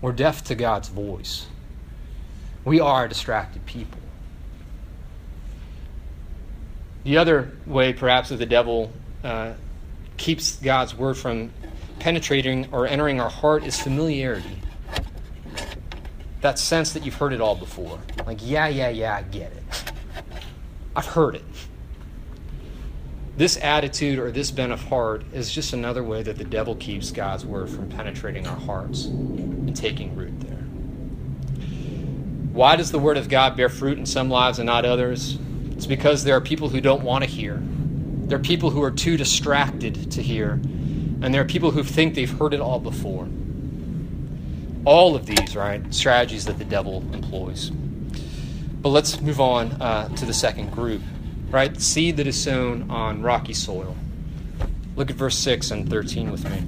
We're 0.00 0.12
deaf 0.12 0.44
to 0.44 0.54
God's 0.54 0.88
voice. 0.88 1.46
We 2.64 2.80
are 2.80 3.08
distracted 3.08 3.66
people. 3.66 4.00
The 7.04 7.18
other 7.18 7.50
way, 7.66 7.92
perhaps, 7.92 8.28
that 8.28 8.36
the 8.36 8.46
devil 8.46 8.92
uh, 9.24 9.54
keeps 10.16 10.56
God's 10.56 10.94
word 10.94 11.16
from 11.16 11.50
penetrating 11.98 12.68
or 12.72 12.86
entering 12.86 13.20
our 13.20 13.30
heart 13.30 13.64
is 13.64 13.80
familiarity. 13.80 14.58
That 16.40 16.58
sense 16.58 16.92
that 16.92 17.04
you've 17.04 17.14
heard 17.14 17.32
it 17.32 17.40
all 17.40 17.54
before. 17.54 17.98
Like, 18.26 18.38
yeah, 18.40 18.68
yeah, 18.68 18.88
yeah, 18.88 19.16
I 19.16 19.22
get 19.22 19.52
it. 19.52 19.92
I've 20.94 21.06
heard 21.06 21.34
it. 21.36 21.44
This 23.36 23.56
attitude 23.56 24.18
or 24.18 24.30
this 24.30 24.50
bent 24.50 24.72
of 24.72 24.84
heart 24.84 25.24
is 25.32 25.50
just 25.50 25.72
another 25.72 26.04
way 26.04 26.22
that 26.22 26.36
the 26.36 26.44
devil 26.44 26.76
keeps 26.76 27.10
God's 27.10 27.46
word 27.46 27.70
from 27.70 27.88
penetrating 27.88 28.46
our 28.46 28.58
hearts 28.58 29.06
and 29.06 29.74
taking 29.74 30.14
root 30.14 30.38
there. 30.40 30.58
Why 32.52 32.76
does 32.76 32.92
the 32.92 32.98
word 32.98 33.16
of 33.16 33.30
God 33.30 33.56
bear 33.56 33.70
fruit 33.70 33.96
in 33.96 34.04
some 34.04 34.28
lives 34.28 34.58
and 34.58 34.66
not 34.66 34.84
others? 34.84 35.38
It's 35.70 35.86
because 35.86 36.24
there 36.24 36.36
are 36.36 36.40
people 36.42 36.68
who 36.68 36.82
don't 36.82 37.02
want 37.02 37.24
to 37.24 37.30
hear. 37.30 37.62
There 37.62 38.38
are 38.38 38.42
people 38.42 38.68
who 38.68 38.82
are 38.82 38.90
too 38.90 39.16
distracted 39.16 40.12
to 40.12 40.22
hear. 40.22 40.52
And 41.22 41.32
there 41.32 41.40
are 41.40 41.46
people 41.46 41.70
who 41.70 41.82
think 41.82 42.14
they've 42.14 42.38
heard 42.38 42.52
it 42.52 42.60
all 42.60 42.80
before. 42.80 43.28
All 44.84 45.16
of 45.16 45.24
these, 45.24 45.56
right, 45.56 45.82
strategies 45.94 46.44
that 46.44 46.58
the 46.58 46.64
devil 46.64 46.98
employs. 47.14 47.70
But 48.82 48.88
let's 48.88 49.20
move 49.20 49.40
on 49.40 49.80
uh, 49.80 50.08
to 50.16 50.26
the 50.26 50.34
second 50.34 50.72
group, 50.72 51.02
right? 51.50 51.80
Seed 51.80 52.16
that 52.16 52.26
is 52.26 52.42
sown 52.42 52.90
on 52.90 53.22
rocky 53.22 53.54
soil. 53.54 53.96
Look 54.96 55.08
at 55.08 55.14
verse 55.14 55.38
6 55.38 55.70
and 55.70 55.88
13 55.88 56.32
with 56.32 56.44
me. 56.50 56.66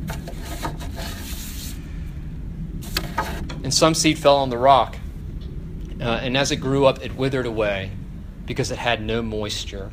And 3.64 3.75
some 3.75 3.94
seed 3.94 4.16
fell 4.16 4.37
on 4.37 4.50
the 4.50 4.59
rock, 4.59 4.97
uh, 6.00 6.04
and 6.04 6.37
as 6.37 6.52
it 6.52 6.56
grew 6.56 6.87
up, 6.87 7.04
it 7.04 7.16
withered 7.16 7.47
away 7.47 7.90
because 8.47 8.71
it 8.71 8.78
had 8.78 9.02
no 9.02 9.21
moisture. 9.21 9.90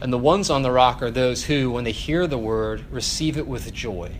And 0.00 0.12
the 0.12 0.18
ones 0.18 0.50
on 0.50 0.62
the 0.62 0.70
rock 0.70 1.02
are 1.02 1.10
those 1.10 1.46
who, 1.46 1.72
when 1.72 1.82
they 1.82 1.92
hear 1.92 2.28
the 2.28 2.38
word, 2.38 2.84
receive 2.92 3.36
it 3.36 3.48
with 3.48 3.72
joy. 3.74 4.12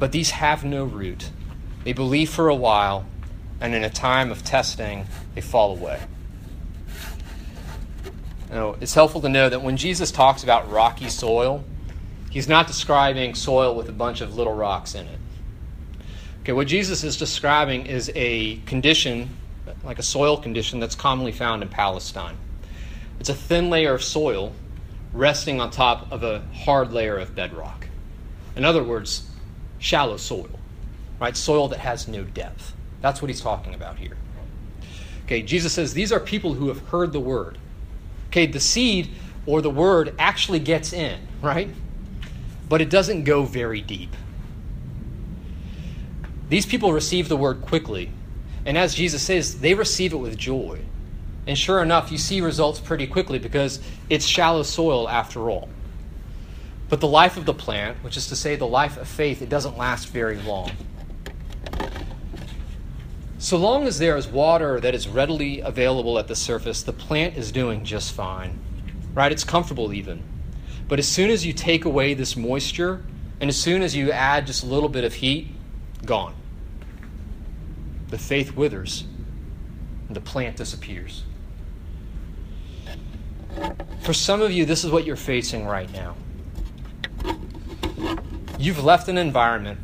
But 0.00 0.10
these 0.10 0.30
have 0.30 0.64
no 0.64 0.84
root. 0.84 1.30
They 1.84 1.92
believe 1.92 2.30
for 2.30 2.48
a 2.48 2.54
while, 2.54 3.06
and 3.60 3.74
in 3.74 3.84
a 3.84 3.90
time 3.90 4.30
of 4.30 4.44
testing, 4.44 5.06
they 5.34 5.40
fall 5.40 5.76
away. 5.76 6.00
Now, 8.50 8.76
it's 8.80 8.94
helpful 8.94 9.20
to 9.20 9.28
know 9.28 9.48
that 9.48 9.62
when 9.62 9.76
Jesus 9.76 10.10
talks 10.10 10.42
about 10.42 10.70
rocky 10.70 11.08
soil, 11.08 11.62
he's 12.30 12.48
not 12.48 12.66
describing 12.66 13.34
soil 13.34 13.74
with 13.74 13.88
a 13.88 13.92
bunch 13.92 14.20
of 14.20 14.36
little 14.36 14.54
rocks 14.54 14.94
in 14.94 15.06
it. 15.06 15.18
Okay, 16.42 16.52
what 16.52 16.66
Jesus 16.66 17.04
is 17.04 17.16
describing 17.16 17.86
is 17.86 18.10
a 18.14 18.56
condition, 18.60 19.30
like 19.84 19.98
a 19.98 20.02
soil 20.02 20.36
condition, 20.36 20.80
that's 20.80 20.94
commonly 20.94 21.32
found 21.32 21.62
in 21.62 21.68
Palestine. 21.68 22.36
It's 23.20 23.28
a 23.28 23.34
thin 23.34 23.70
layer 23.70 23.94
of 23.94 24.02
soil 24.02 24.52
resting 25.12 25.60
on 25.60 25.70
top 25.70 26.10
of 26.10 26.22
a 26.22 26.42
hard 26.54 26.92
layer 26.92 27.18
of 27.18 27.34
bedrock. 27.34 27.86
In 28.56 28.64
other 28.64 28.82
words, 28.82 29.28
shallow 29.78 30.16
soil, 30.16 30.48
right? 31.20 31.36
Soil 31.36 31.68
that 31.68 31.80
has 31.80 32.08
no 32.08 32.24
depth. 32.24 32.74
That's 33.00 33.22
what 33.22 33.28
he's 33.28 33.40
talking 33.40 33.74
about 33.74 33.98
here. 33.98 34.16
Okay, 35.24 35.42
Jesus 35.42 35.72
says 35.72 35.94
these 35.94 36.12
are 36.12 36.20
people 36.20 36.54
who 36.54 36.68
have 36.68 36.80
heard 36.88 37.12
the 37.12 37.20
word. 37.20 37.58
Okay, 38.28 38.46
the 38.46 38.60
seed 38.60 39.10
or 39.46 39.62
the 39.62 39.70
word 39.70 40.14
actually 40.18 40.58
gets 40.58 40.92
in, 40.92 41.20
right? 41.40 41.68
But 42.68 42.80
it 42.80 42.90
doesn't 42.90 43.24
go 43.24 43.44
very 43.44 43.80
deep. 43.80 44.14
These 46.48 46.66
people 46.66 46.92
receive 46.92 47.28
the 47.28 47.36
word 47.36 47.62
quickly. 47.62 48.10
And 48.64 48.76
as 48.76 48.94
Jesus 48.94 49.22
says, 49.22 49.60
they 49.60 49.74
receive 49.74 50.12
it 50.12 50.16
with 50.16 50.36
joy. 50.36 50.80
And 51.46 51.56
sure 51.56 51.82
enough, 51.82 52.12
you 52.12 52.18
see 52.18 52.40
results 52.40 52.80
pretty 52.80 53.06
quickly 53.06 53.38
because 53.38 53.80
it's 54.08 54.26
shallow 54.26 54.62
soil 54.62 55.08
after 55.08 55.48
all. 55.48 55.68
But 56.88 57.00
the 57.00 57.06
life 57.06 57.36
of 57.36 57.46
the 57.46 57.54
plant, 57.54 57.98
which 58.02 58.16
is 58.16 58.26
to 58.28 58.36
say 58.36 58.56
the 58.56 58.66
life 58.66 58.96
of 58.96 59.08
faith, 59.08 59.42
it 59.42 59.48
doesn't 59.48 59.78
last 59.78 60.08
very 60.08 60.38
long. 60.42 60.72
So 63.40 63.56
long 63.56 63.86
as 63.86 63.98
there 63.98 64.18
is 64.18 64.28
water 64.28 64.80
that 64.80 64.94
is 64.94 65.08
readily 65.08 65.60
available 65.60 66.18
at 66.18 66.28
the 66.28 66.36
surface, 66.36 66.82
the 66.82 66.92
plant 66.92 67.38
is 67.38 67.50
doing 67.50 67.86
just 67.86 68.12
fine. 68.12 68.60
Right? 69.14 69.32
It's 69.32 69.44
comfortable 69.44 69.94
even. 69.94 70.22
But 70.86 70.98
as 70.98 71.08
soon 71.08 71.30
as 71.30 71.46
you 71.46 71.54
take 71.54 71.86
away 71.86 72.12
this 72.12 72.36
moisture, 72.36 73.02
and 73.40 73.48
as 73.48 73.56
soon 73.56 73.80
as 73.80 73.96
you 73.96 74.12
add 74.12 74.46
just 74.46 74.62
a 74.62 74.66
little 74.66 74.90
bit 74.90 75.04
of 75.04 75.14
heat, 75.14 75.48
gone. 76.04 76.34
The 78.08 78.18
faith 78.18 78.54
withers, 78.56 79.04
and 80.06 80.14
the 80.14 80.20
plant 80.20 80.56
disappears. 80.56 81.24
For 84.02 84.12
some 84.12 84.42
of 84.42 84.52
you, 84.52 84.66
this 84.66 84.84
is 84.84 84.90
what 84.90 85.06
you're 85.06 85.16
facing 85.16 85.64
right 85.64 85.90
now. 85.94 86.14
You've 88.58 88.84
left 88.84 89.08
an 89.08 89.16
environment 89.16 89.80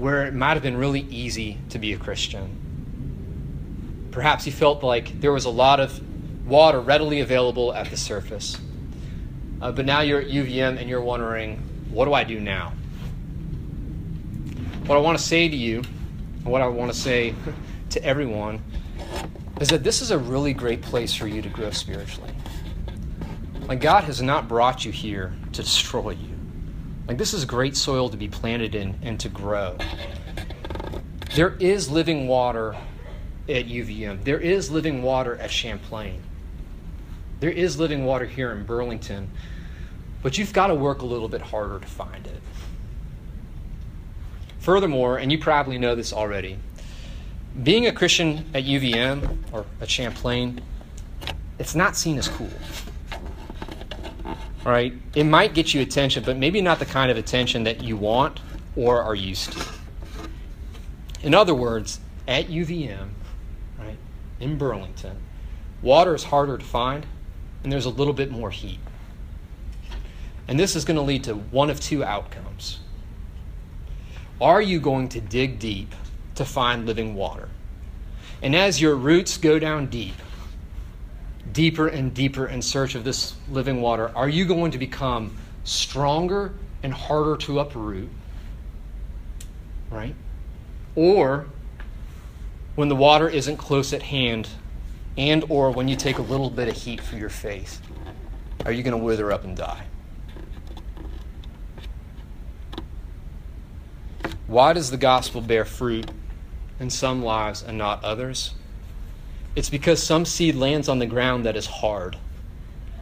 where 0.00 0.26
it 0.26 0.32
might 0.32 0.54
have 0.54 0.62
been 0.62 0.78
really 0.78 1.02
easy 1.02 1.58
to 1.68 1.78
be 1.78 1.92
a 1.92 1.98
Christian. 1.98 4.08
Perhaps 4.10 4.46
you 4.46 4.52
felt 4.52 4.82
like 4.82 5.20
there 5.20 5.30
was 5.30 5.44
a 5.44 5.50
lot 5.50 5.78
of 5.78 6.00
water 6.46 6.80
readily 6.80 7.20
available 7.20 7.74
at 7.74 7.90
the 7.90 7.98
surface. 7.98 8.58
Uh, 9.60 9.70
but 9.70 9.84
now 9.84 10.00
you're 10.00 10.22
at 10.22 10.28
UVM 10.28 10.80
and 10.80 10.88
you're 10.88 11.02
wondering, 11.02 11.58
what 11.90 12.06
do 12.06 12.14
I 12.14 12.24
do 12.24 12.40
now? 12.40 12.72
What 14.86 14.96
I 14.96 15.00
want 15.02 15.18
to 15.18 15.22
say 15.22 15.50
to 15.50 15.56
you, 15.56 15.82
what 16.44 16.62
I 16.62 16.66
want 16.66 16.90
to 16.90 16.98
say 16.98 17.34
to 17.90 18.02
everyone, 18.02 18.62
is 19.60 19.68
that 19.68 19.84
this 19.84 20.00
is 20.00 20.10
a 20.10 20.18
really 20.18 20.54
great 20.54 20.80
place 20.80 21.14
for 21.14 21.26
you 21.26 21.42
to 21.42 21.48
grow 21.50 21.70
spiritually. 21.72 22.32
Like, 23.68 23.82
God 23.82 24.04
has 24.04 24.22
not 24.22 24.48
brought 24.48 24.82
you 24.82 24.92
here 24.92 25.34
to 25.52 25.62
destroy 25.62 26.12
you. 26.12 26.29
Like, 27.06 27.18
this 27.18 27.34
is 27.34 27.44
great 27.44 27.76
soil 27.76 28.08
to 28.08 28.16
be 28.16 28.28
planted 28.28 28.74
in 28.74 28.98
and 29.02 29.18
to 29.20 29.28
grow. 29.28 29.76
There 31.34 31.56
is 31.60 31.90
living 31.90 32.28
water 32.28 32.76
at 33.48 33.66
UVM, 33.66 34.24
there 34.24 34.38
is 34.38 34.70
living 34.70 35.02
water 35.02 35.36
at 35.36 35.50
Champlain, 35.50 36.22
there 37.40 37.50
is 37.50 37.78
living 37.78 38.04
water 38.04 38.26
here 38.26 38.52
in 38.52 38.64
Burlington, 38.64 39.30
but 40.22 40.38
you've 40.38 40.52
got 40.52 40.68
to 40.68 40.74
work 40.74 41.02
a 41.02 41.06
little 41.06 41.28
bit 41.28 41.40
harder 41.40 41.80
to 41.80 41.86
find 41.86 42.26
it. 42.26 42.40
Furthermore, 44.58 45.18
and 45.18 45.32
you 45.32 45.38
probably 45.38 45.78
know 45.78 45.94
this 45.94 46.12
already, 46.12 46.58
being 47.62 47.86
a 47.86 47.92
Christian 47.92 48.44
at 48.54 48.64
UVM 48.64 49.38
or 49.52 49.64
at 49.80 49.90
Champlain, 49.90 50.60
it's 51.58 51.74
not 51.74 51.96
seen 51.96 52.18
as 52.18 52.28
cool. 52.28 52.50
All 54.64 54.72
right? 54.72 54.92
It 55.14 55.24
might 55.24 55.54
get 55.54 55.72
you 55.74 55.80
attention, 55.80 56.22
but 56.24 56.36
maybe 56.36 56.60
not 56.60 56.78
the 56.78 56.86
kind 56.86 57.10
of 57.10 57.16
attention 57.16 57.64
that 57.64 57.82
you 57.82 57.96
want 57.96 58.40
or 58.76 59.02
are 59.02 59.14
used 59.14 59.52
to. 59.52 59.66
In 61.22 61.34
other 61.34 61.54
words, 61.54 62.00
at 62.26 62.48
UVM, 62.48 63.08
right, 63.78 63.98
in 64.38 64.56
Burlington, 64.58 65.18
water 65.82 66.14
is 66.14 66.24
harder 66.24 66.58
to 66.58 66.64
find 66.64 67.06
and 67.62 67.72
there's 67.72 67.84
a 67.84 67.90
little 67.90 68.12
bit 68.12 68.30
more 68.30 68.50
heat. 68.50 68.78
And 70.48 70.58
this 70.58 70.74
is 70.74 70.84
going 70.84 70.96
to 70.96 71.02
lead 71.02 71.24
to 71.24 71.34
one 71.34 71.70
of 71.70 71.80
two 71.80 72.02
outcomes. 72.02 72.80
Are 74.40 74.62
you 74.62 74.80
going 74.80 75.08
to 75.10 75.20
dig 75.20 75.58
deep 75.58 75.94
to 76.36 76.44
find 76.44 76.86
living 76.86 77.14
water? 77.14 77.48
And 78.42 78.56
as 78.56 78.80
your 78.80 78.96
roots 78.96 79.36
go 79.36 79.58
down 79.58 79.86
deep, 79.86 80.14
deeper 81.52 81.88
and 81.88 82.14
deeper 82.14 82.46
in 82.46 82.62
search 82.62 82.94
of 82.94 83.04
this 83.04 83.34
living 83.50 83.80
water, 83.80 84.10
are 84.14 84.28
you 84.28 84.44
going 84.44 84.70
to 84.72 84.78
become 84.78 85.36
stronger 85.64 86.54
and 86.82 86.92
harder 86.92 87.36
to 87.36 87.60
uproot? 87.60 88.08
Right? 89.90 90.14
Or 90.94 91.46
when 92.74 92.88
the 92.88 92.96
water 92.96 93.28
isn't 93.28 93.56
close 93.56 93.92
at 93.92 94.02
hand 94.02 94.48
and 95.16 95.44
or 95.48 95.70
when 95.70 95.88
you 95.88 95.96
take 95.96 96.18
a 96.18 96.22
little 96.22 96.50
bit 96.50 96.68
of 96.68 96.76
heat 96.76 97.00
for 97.00 97.16
your 97.16 97.28
faith, 97.28 97.80
are 98.64 98.72
you 98.72 98.82
going 98.82 98.96
to 98.96 99.04
wither 99.04 99.32
up 99.32 99.44
and 99.44 99.56
die? 99.56 99.84
Why 104.46 104.72
does 104.72 104.90
the 104.90 104.96
gospel 104.96 105.40
bear 105.40 105.64
fruit 105.64 106.10
in 106.80 106.90
some 106.90 107.22
lives 107.22 107.62
and 107.62 107.78
not 107.78 108.02
others? 108.02 108.54
It's 109.56 109.70
because 109.70 110.02
some 110.02 110.24
seed 110.24 110.54
lands 110.54 110.88
on 110.88 110.98
the 110.98 111.06
ground 111.06 111.44
that 111.44 111.56
is 111.56 111.66
hard, 111.66 112.16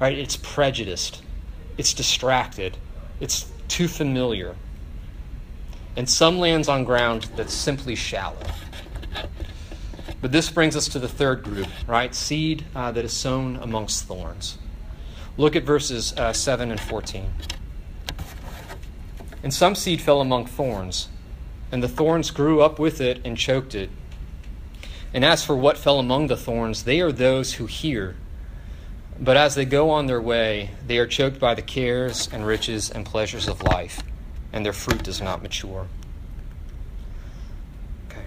right? 0.01 0.17
It's 0.17 0.37
prejudiced, 0.37 1.23
it's 1.77 1.93
distracted, 1.93 2.77
it's 3.21 3.51
too 3.69 3.89
familiar. 3.89 4.57
And 5.97 6.09
some 6.09 6.39
lands 6.39 6.69
on 6.69 6.85
ground 6.85 7.29
that's 7.37 7.53
simply 7.53 7.95
shallow. 7.95 8.47
But 10.21 10.33
this 10.33 10.51
brings 10.51 10.75
us 10.75 10.89
to 10.89 10.99
the 10.99 11.09
third 11.09 11.45
group, 11.45 11.69
right? 11.87 12.15
Seed 12.15 12.65
uh, 12.75 12.91
that 12.93 13.05
is 13.05 13.13
sown 13.13 13.57
amongst 13.57 14.05
thorns. 14.05 14.59
Look 15.37 15.55
at 15.55 15.63
verses 15.63 16.13
uh, 16.17 16.33
7 16.33 16.71
and 16.71 16.81
14. 16.81 17.31
And 19.43 19.55
some 19.55 19.77
seed 19.77 20.01
fell 20.01 20.21
among 20.21 20.47
thorns, 20.47 21.09
and 21.71 21.83
the 21.83 21.89
thorns 21.89 22.33
grew 22.33 22.61
up 22.61 22.79
with 22.81 23.01
it 23.01 23.21
and 23.25 23.37
choked 23.37 23.75
it. 23.75 23.91
And 25.15 25.25
as 25.25 25.45
for 25.45 25.57
what 25.57 25.79
fell 25.79 25.99
among 25.99 26.27
the 26.27 26.37
thorns, 26.37 26.85
they 26.85 27.01
are 27.01 27.13
those 27.13 27.55
who 27.55 27.67
hear. 27.67 28.17
But 29.19 29.37
as 29.37 29.55
they 29.55 29.65
go 29.65 29.91
on 29.91 30.07
their 30.07 30.21
way, 30.21 30.71
they 30.87 30.99
are 30.99 31.07
choked 31.07 31.41
by 31.41 31.55
the 31.55 31.63
cares 31.63 32.29
and 32.33 32.47
riches 32.47 32.91
and 32.91 33.05
pleasures 33.05 33.49
of 33.49 33.63
life, 33.63 34.03
and 34.53 34.65
their 34.65 34.73
fruit 34.73 35.03
does 35.03 35.21
not 35.21 35.43
mature. 35.43 35.89
Okay. 38.09 38.27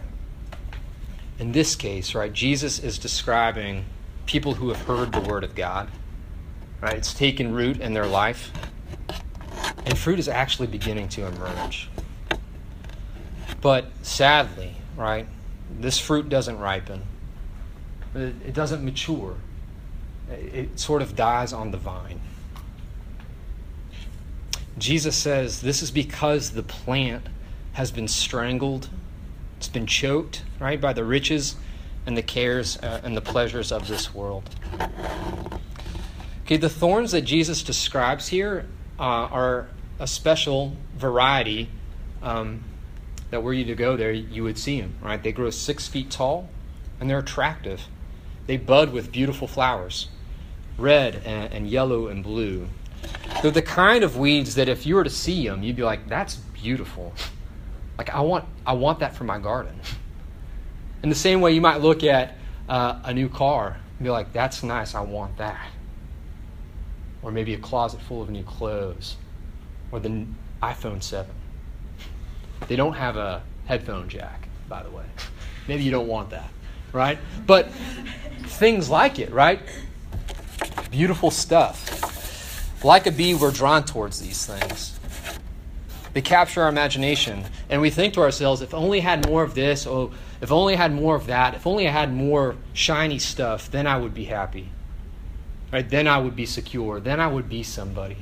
In 1.39 1.53
this 1.53 1.75
case, 1.75 2.13
right, 2.13 2.33
Jesus 2.33 2.79
is 2.79 2.97
describing 2.97 3.85
people 4.25 4.55
who 4.55 4.69
have 4.69 4.81
heard 4.81 5.11
the 5.11 5.21
word 5.21 5.43
of 5.43 5.55
God. 5.55 5.89
Right? 6.81 6.97
It's 6.97 7.13
taken 7.13 7.53
root 7.53 7.79
in 7.79 7.93
their 7.93 8.07
life. 8.07 8.51
And 9.85 9.97
fruit 9.97 10.19
is 10.19 10.27
actually 10.27 10.67
beginning 10.67 11.09
to 11.09 11.25
emerge. 11.25 11.89
But 13.61 13.85
sadly, 14.01 14.75
right, 14.95 15.27
this 15.79 15.99
fruit 15.99 16.29
doesn't 16.29 16.59
ripen, 16.59 17.03
it 18.15 18.53
doesn't 18.53 18.83
mature. 18.83 19.35
It 20.29 20.79
sort 20.79 21.01
of 21.01 21.15
dies 21.15 21.51
on 21.51 21.71
the 21.71 21.77
vine. 21.77 22.21
Jesus 24.77 25.15
says 25.15 25.61
this 25.61 25.81
is 25.81 25.91
because 25.91 26.51
the 26.51 26.63
plant 26.63 27.27
has 27.73 27.91
been 27.91 28.07
strangled, 28.07 28.89
it's 29.57 29.67
been 29.67 29.87
choked, 29.87 30.43
right, 30.59 30.79
by 30.79 30.93
the 30.93 31.03
riches 31.03 31.55
and 32.05 32.17
the 32.17 32.23
cares 32.23 32.77
uh, 32.77 33.01
and 33.03 33.15
the 33.15 33.21
pleasures 33.21 33.71
of 33.71 33.87
this 33.87 34.13
world. 34.13 34.49
Okay, 36.45 36.57
the 36.57 36.69
thorns 36.69 37.11
that 37.11 37.21
Jesus 37.21 37.63
describes 37.63 38.27
here 38.27 38.65
uh, 38.99 39.03
are 39.03 39.67
a 39.99 40.07
special 40.07 40.75
variety 40.97 41.69
um, 42.23 42.63
that 43.31 43.41
were 43.41 43.53
you 43.53 43.65
to 43.65 43.75
go 43.75 43.95
there, 43.95 44.11
you 44.11 44.43
would 44.43 44.57
see 44.57 44.79
them, 44.79 44.95
right? 45.01 45.21
They 45.21 45.31
grow 45.31 45.49
six 45.49 45.87
feet 45.87 46.11
tall 46.11 46.49
and 46.99 47.09
they're 47.09 47.19
attractive. 47.19 47.87
They 48.45 48.57
bud 48.57 48.91
with 48.91 49.11
beautiful 49.11 49.47
flowers, 49.47 50.09
red 50.77 51.21
and, 51.25 51.51
and 51.51 51.69
yellow 51.69 52.07
and 52.07 52.23
blue. 52.23 52.67
They're 53.41 53.51
the 53.51 53.61
kind 53.61 54.03
of 54.03 54.17
weeds 54.17 54.55
that 54.55 54.69
if 54.69 54.85
you 54.85 54.95
were 54.95 55.03
to 55.03 55.09
see 55.09 55.47
them, 55.47 55.63
you'd 55.63 55.77
be 55.77 55.83
like, 55.83 56.07
that's 56.07 56.35
beautiful. 56.35 57.13
Like, 57.97 58.09
I 58.13 58.19
want, 58.21 58.45
I 58.67 58.73
want 58.73 58.99
that 58.99 59.15
for 59.15 59.23
my 59.23 59.39
garden. 59.39 59.79
In 61.01 61.09
the 61.09 61.15
same 61.15 61.41
way, 61.41 61.53
you 61.53 61.61
might 61.61 61.81
look 61.81 62.03
at 62.03 62.35
uh, 62.69 62.99
a 63.03 63.13
new 63.13 63.29
car 63.29 63.77
and 63.97 64.03
be 64.03 64.09
like, 64.09 64.33
that's 64.33 64.61
nice, 64.61 64.93
I 64.93 65.01
want 65.01 65.37
that. 65.37 65.67
Or 67.23 67.31
maybe 67.31 67.53
a 67.53 67.57
closet 67.57 68.01
full 68.01 68.21
of 68.21 68.29
new 68.29 68.43
clothes. 68.43 69.15
Or 69.91 69.99
the 69.99 70.25
iPhone 70.61 71.01
7. 71.01 71.33
They 72.67 72.75
don't 72.75 72.93
have 72.93 73.17
a 73.17 73.43
headphone 73.65 74.09
jack, 74.09 74.47
by 74.69 74.83
the 74.83 74.89
way. 74.89 75.05
Maybe 75.67 75.83
you 75.83 75.91
don't 75.91 76.07
want 76.07 76.29
that, 76.31 76.49
right? 76.93 77.17
But 77.45 77.71
things 77.71 78.89
like 78.89 79.19
it, 79.19 79.31
right? 79.31 79.59
Beautiful 80.89 81.31
stuff. 81.31 82.83
Like 82.83 83.05
a 83.07 83.11
bee, 83.11 83.35
we're 83.35 83.51
drawn 83.51 83.83
towards 83.83 84.19
these 84.19 84.45
things. 84.45 84.99
They 86.13 86.21
capture 86.21 86.63
our 86.63 86.69
imagination, 86.69 87.45
and 87.69 87.81
we 87.81 87.89
think 87.89 88.15
to 88.15 88.21
ourselves, 88.21 88.61
if 88.61 88.73
only 88.73 88.99
I 88.99 89.03
had 89.03 89.27
more 89.27 89.43
of 89.43 89.55
this, 89.55 89.87
oh, 89.87 90.11
if 90.41 90.51
only 90.51 90.73
I 90.73 90.77
had 90.77 90.93
more 90.93 91.15
of 91.15 91.27
that, 91.27 91.53
if 91.53 91.65
only 91.65 91.87
I 91.87 91.91
had 91.91 92.11
more 92.11 92.55
shiny 92.73 93.19
stuff, 93.19 93.71
then 93.71 93.87
I 93.87 93.97
would 93.97 94.13
be 94.13 94.25
happy. 94.25 94.69
Right? 95.71 95.87
Then 95.87 96.07
I 96.07 96.17
would 96.17 96.35
be 96.35 96.45
secure. 96.45 96.99
Then 96.99 97.21
I 97.21 97.27
would 97.27 97.47
be 97.47 97.63
somebody. 97.63 98.17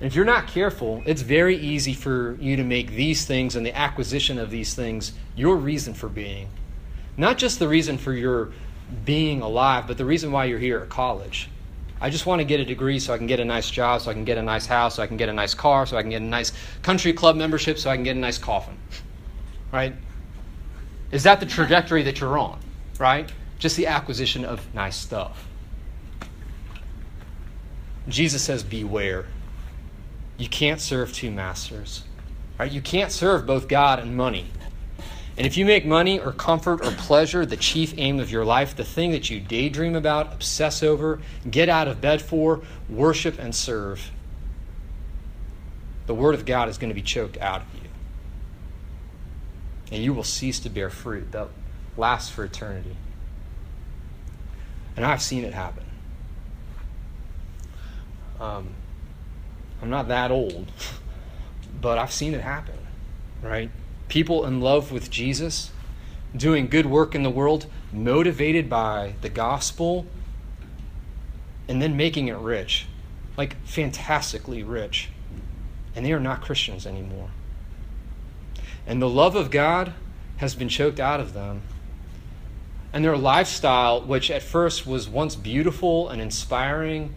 If 0.00 0.14
you're 0.14 0.24
not 0.24 0.48
careful, 0.48 1.02
it's 1.06 1.22
very 1.22 1.56
easy 1.56 1.94
for 1.94 2.36
you 2.40 2.56
to 2.56 2.64
make 2.64 2.90
these 2.90 3.24
things 3.24 3.54
and 3.56 3.64
the 3.64 3.76
acquisition 3.76 4.38
of 4.38 4.50
these 4.50 4.74
things 4.74 5.12
your 5.36 5.56
reason 5.56 5.94
for 5.94 6.08
being. 6.08 6.48
Not 7.16 7.38
just 7.38 7.58
the 7.58 7.68
reason 7.68 7.96
for 7.96 8.12
your 8.12 8.52
being 9.04 9.40
alive, 9.40 9.86
but 9.86 9.96
the 9.96 10.04
reason 10.04 10.32
why 10.32 10.46
you're 10.46 10.58
here 10.58 10.80
at 10.80 10.88
college. 10.88 11.48
I 12.00 12.10
just 12.10 12.26
want 12.26 12.40
to 12.40 12.44
get 12.44 12.60
a 12.60 12.64
degree 12.64 12.98
so 12.98 13.14
I 13.14 13.18
can 13.18 13.26
get 13.26 13.40
a 13.40 13.44
nice 13.44 13.70
job, 13.70 14.02
so 14.02 14.10
I 14.10 14.14
can 14.14 14.24
get 14.24 14.36
a 14.36 14.42
nice 14.42 14.66
house, 14.66 14.96
so 14.96 15.02
I 15.02 15.06
can 15.06 15.16
get 15.16 15.28
a 15.28 15.32
nice 15.32 15.54
car, 15.54 15.86
so 15.86 15.96
I 15.96 16.02
can 16.02 16.10
get 16.10 16.22
a 16.22 16.24
nice 16.24 16.52
country 16.82 17.12
club 17.12 17.36
membership, 17.36 17.78
so 17.78 17.88
I 17.88 17.94
can 17.94 18.04
get 18.04 18.16
a 18.16 18.18
nice 18.18 18.36
coffin. 18.36 18.76
Right? 19.72 19.94
Is 21.12 21.22
that 21.22 21.40
the 21.40 21.46
trajectory 21.46 22.02
that 22.02 22.20
you're 22.20 22.36
on? 22.36 22.58
Right? 22.98 23.32
Just 23.58 23.76
the 23.76 23.86
acquisition 23.86 24.44
of 24.44 24.74
nice 24.74 24.96
stuff. 24.96 25.48
Jesus 28.08 28.42
says, 28.42 28.62
Beware. 28.62 29.26
You 30.36 30.48
can't 30.48 30.80
serve 30.80 31.12
two 31.12 31.30
masters. 31.30 32.04
Right? 32.58 32.70
You 32.70 32.80
can't 32.80 33.10
serve 33.10 33.46
both 33.46 33.68
God 33.68 33.98
and 33.98 34.16
money. 34.16 34.46
And 35.36 35.46
if 35.46 35.56
you 35.56 35.64
make 35.64 35.84
money 35.84 36.20
or 36.20 36.30
comfort 36.30 36.84
or 36.86 36.92
pleasure 36.92 37.44
the 37.44 37.56
chief 37.56 37.94
aim 37.96 38.20
of 38.20 38.30
your 38.30 38.44
life, 38.44 38.76
the 38.76 38.84
thing 38.84 39.10
that 39.10 39.30
you 39.30 39.40
daydream 39.40 39.96
about, 39.96 40.32
obsess 40.32 40.82
over, 40.82 41.20
get 41.50 41.68
out 41.68 41.88
of 41.88 42.00
bed 42.00 42.22
for, 42.22 42.62
worship 42.88 43.38
and 43.40 43.52
serve, 43.52 44.12
the 46.06 46.14
Word 46.14 46.36
of 46.36 46.46
God 46.46 46.68
is 46.68 46.78
going 46.78 46.90
to 46.90 46.94
be 46.94 47.02
choked 47.02 47.36
out 47.38 47.62
of 47.62 47.74
you. 47.74 47.88
And 49.90 50.02
you 50.02 50.14
will 50.14 50.24
cease 50.24 50.60
to 50.60 50.70
bear 50.70 50.90
fruit 50.90 51.32
that 51.32 51.48
lasts 51.96 52.30
for 52.30 52.44
eternity. 52.44 52.96
And 54.96 55.04
I've 55.04 55.22
seen 55.22 55.44
it 55.44 55.52
happen. 55.52 55.84
Um, 58.38 58.68
I'm 59.82 59.90
not 59.90 60.08
that 60.08 60.30
old, 60.30 60.70
but 61.80 61.98
I've 61.98 62.12
seen 62.12 62.34
it 62.34 62.40
happen, 62.40 62.78
right? 63.42 63.70
People 64.08 64.46
in 64.46 64.60
love 64.60 64.92
with 64.92 65.10
Jesus, 65.10 65.70
doing 66.36 66.68
good 66.68 66.86
work 66.86 67.14
in 67.14 67.22
the 67.22 67.30
world, 67.30 67.66
motivated 67.92 68.68
by 68.68 69.14
the 69.20 69.28
gospel, 69.28 70.06
and 71.68 71.80
then 71.80 71.96
making 71.96 72.28
it 72.28 72.36
rich, 72.36 72.86
like 73.36 73.56
fantastically 73.66 74.62
rich. 74.62 75.10
And 75.94 76.04
they 76.04 76.12
are 76.12 76.20
not 76.20 76.42
Christians 76.42 76.86
anymore. 76.86 77.30
And 78.86 79.00
the 79.00 79.08
love 79.08 79.36
of 79.36 79.50
God 79.50 79.94
has 80.38 80.54
been 80.54 80.68
choked 80.68 81.00
out 81.00 81.20
of 81.20 81.32
them. 81.32 81.62
And 82.92 83.04
their 83.04 83.16
lifestyle, 83.16 84.02
which 84.02 84.30
at 84.30 84.42
first 84.42 84.86
was 84.86 85.08
once 85.08 85.36
beautiful 85.36 86.08
and 86.08 86.20
inspiring, 86.20 87.14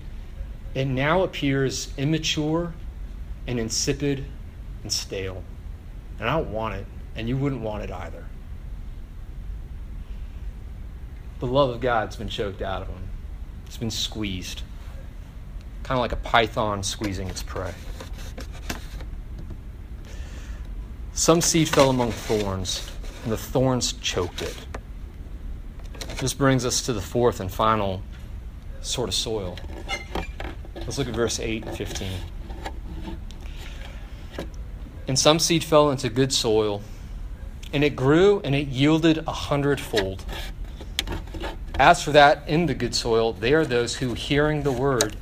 it 0.73 0.85
now 0.85 1.23
appears 1.23 1.93
immature 1.97 2.73
and 3.47 3.59
insipid 3.59 4.25
and 4.83 4.91
stale. 4.91 5.43
And 6.19 6.29
I 6.29 6.37
don't 6.37 6.51
want 6.51 6.75
it, 6.75 6.85
and 7.15 7.27
you 7.27 7.37
wouldn't 7.37 7.61
want 7.61 7.83
it 7.83 7.91
either. 7.91 8.25
The 11.39 11.47
love 11.47 11.69
of 11.69 11.81
God's 11.81 12.15
been 12.15 12.29
choked 12.29 12.61
out 12.61 12.81
of 12.81 12.87
him, 12.87 13.09
it's 13.65 13.77
been 13.77 13.91
squeezed, 13.91 14.63
kind 15.83 15.97
of 15.97 16.01
like 16.01 16.11
a 16.11 16.17
python 16.17 16.81
squeezing 16.83 17.29
its 17.29 17.43
prey. 17.43 17.73
Some 21.13 21.41
seed 21.41 21.69
fell 21.69 21.89
among 21.89 22.11
thorns, 22.11 22.91
and 23.23 23.31
the 23.31 23.37
thorns 23.37 23.93
choked 23.93 24.41
it. 24.41 24.55
This 26.19 26.33
brings 26.33 26.65
us 26.65 26.81
to 26.83 26.93
the 26.93 27.01
fourth 27.01 27.39
and 27.39 27.51
final 27.51 28.01
sort 28.81 29.09
of 29.09 29.15
soil. 29.15 29.57
Let's 30.87 30.97
look 30.97 31.09
at 31.09 31.13
verse 31.13 31.41
8 31.41 31.65
and 31.65 31.75
15. 31.75 32.07
And 35.09 35.19
some 35.19 35.37
seed 35.37 35.65
fell 35.65 35.91
into 35.91 36.07
good 36.07 36.31
soil, 36.31 36.81
and 37.73 37.83
it 37.83 37.93
grew 37.93 38.39
and 38.45 38.55
it 38.55 38.69
yielded 38.69 39.17
a 39.27 39.33
hundredfold. 39.33 40.23
As 41.77 42.01
for 42.01 42.13
that 42.13 42.47
in 42.47 42.67
the 42.67 42.73
good 42.73 42.95
soil, 42.95 43.33
they 43.33 43.53
are 43.53 43.65
those 43.65 43.97
who, 43.97 44.13
hearing 44.13 44.63
the 44.63 44.71
word, 44.71 45.17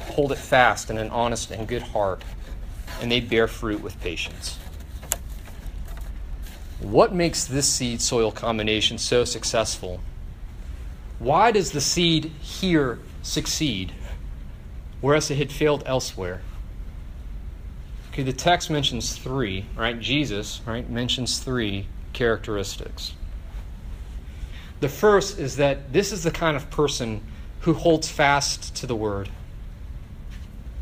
hold 0.00 0.32
it 0.32 0.38
fast 0.38 0.90
in 0.90 0.98
an 0.98 1.10
honest 1.10 1.52
and 1.52 1.68
good 1.68 1.82
heart, 1.82 2.24
and 3.00 3.10
they 3.10 3.20
bear 3.20 3.46
fruit 3.46 3.80
with 3.82 4.00
patience. 4.00 4.58
What 6.80 7.14
makes 7.14 7.44
this 7.44 7.68
seed 7.68 8.00
soil 8.02 8.32
combination 8.32 8.98
so 8.98 9.24
successful? 9.24 10.00
Why 11.20 11.52
does 11.52 11.70
the 11.70 11.80
seed 11.80 12.32
here 12.42 12.98
succeed, 13.22 13.92
whereas 15.04 15.30
it 15.30 15.36
had 15.36 15.52
failed 15.52 15.82
elsewhere? 15.84 16.40
Okay, 18.08 18.22
the 18.22 18.32
text 18.32 18.70
mentions 18.70 19.14
three, 19.14 19.66
right? 19.76 20.00
Jesus, 20.00 20.62
right, 20.64 20.88
mentions 20.88 21.40
three 21.40 21.86
characteristics. 22.14 23.12
The 24.80 24.88
first 24.88 25.38
is 25.38 25.56
that 25.56 25.92
this 25.92 26.10
is 26.10 26.22
the 26.22 26.30
kind 26.30 26.56
of 26.56 26.70
person 26.70 27.20
who 27.60 27.74
holds 27.74 28.08
fast 28.08 28.74
to 28.76 28.86
the 28.86 28.96
word. 28.96 29.28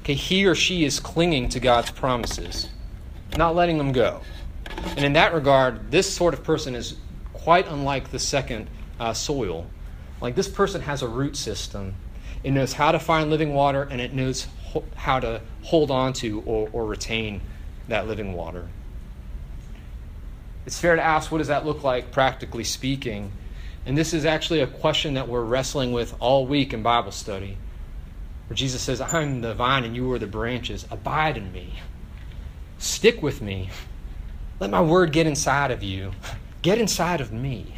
Okay, 0.02 0.14
he 0.14 0.46
or 0.46 0.54
she 0.54 0.84
is 0.84 1.00
clinging 1.00 1.48
to 1.48 1.58
God's 1.58 1.90
promises, 1.90 2.68
not 3.36 3.56
letting 3.56 3.76
them 3.76 3.90
go. 3.90 4.20
And 4.90 5.04
in 5.04 5.14
that 5.14 5.34
regard, 5.34 5.90
this 5.90 6.08
sort 6.08 6.32
of 6.32 6.44
person 6.44 6.76
is 6.76 6.94
quite 7.32 7.66
unlike 7.66 8.12
the 8.12 8.20
second 8.20 8.68
uh, 9.00 9.14
soil. 9.14 9.66
Like 10.20 10.36
this 10.36 10.48
person 10.48 10.80
has 10.82 11.02
a 11.02 11.08
root 11.08 11.36
system. 11.36 11.96
It 12.44 12.50
knows 12.50 12.72
how 12.72 12.92
to 12.92 12.98
find 12.98 13.30
living 13.30 13.54
water 13.54 13.86
and 13.90 14.00
it 14.00 14.12
knows 14.12 14.46
how 14.94 15.20
to 15.20 15.40
hold 15.62 15.90
on 15.90 16.12
to 16.14 16.42
or, 16.46 16.68
or 16.72 16.86
retain 16.86 17.40
that 17.88 18.08
living 18.08 18.32
water. 18.32 18.68
It's 20.66 20.78
fair 20.78 20.96
to 20.96 21.02
ask 21.02 21.30
what 21.30 21.38
does 21.38 21.48
that 21.48 21.66
look 21.66 21.82
like 21.82 22.12
practically 22.12 22.64
speaking? 22.64 23.32
And 23.84 23.98
this 23.98 24.14
is 24.14 24.24
actually 24.24 24.60
a 24.60 24.66
question 24.66 25.14
that 25.14 25.28
we're 25.28 25.42
wrestling 25.42 25.92
with 25.92 26.14
all 26.20 26.46
week 26.46 26.72
in 26.72 26.82
Bible 26.82 27.10
study. 27.10 27.56
Where 28.46 28.56
Jesus 28.56 28.82
says, 28.82 29.00
I'm 29.00 29.40
the 29.40 29.54
vine 29.54 29.84
and 29.84 29.96
you 29.96 30.10
are 30.12 30.18
the 30.18 30.26
branches. 30.26 30.86
Abide 30.90 31.36
in 31.36 31.52
me. 31.52 31.74
Stick 32.78 33.22
with 33.22 33.42
me. 33.42 33.70
Let 34.60 34.70
my 34.70 34.80
word 34.80 35.12
get 35.12 35.26
inside 35.26 35.70
of 35.70 35.82
you. 35.82 36.12
Get 36.62 36.78
inside 36.78 37.20
of 37.20 37.32
me. 37.32 37.74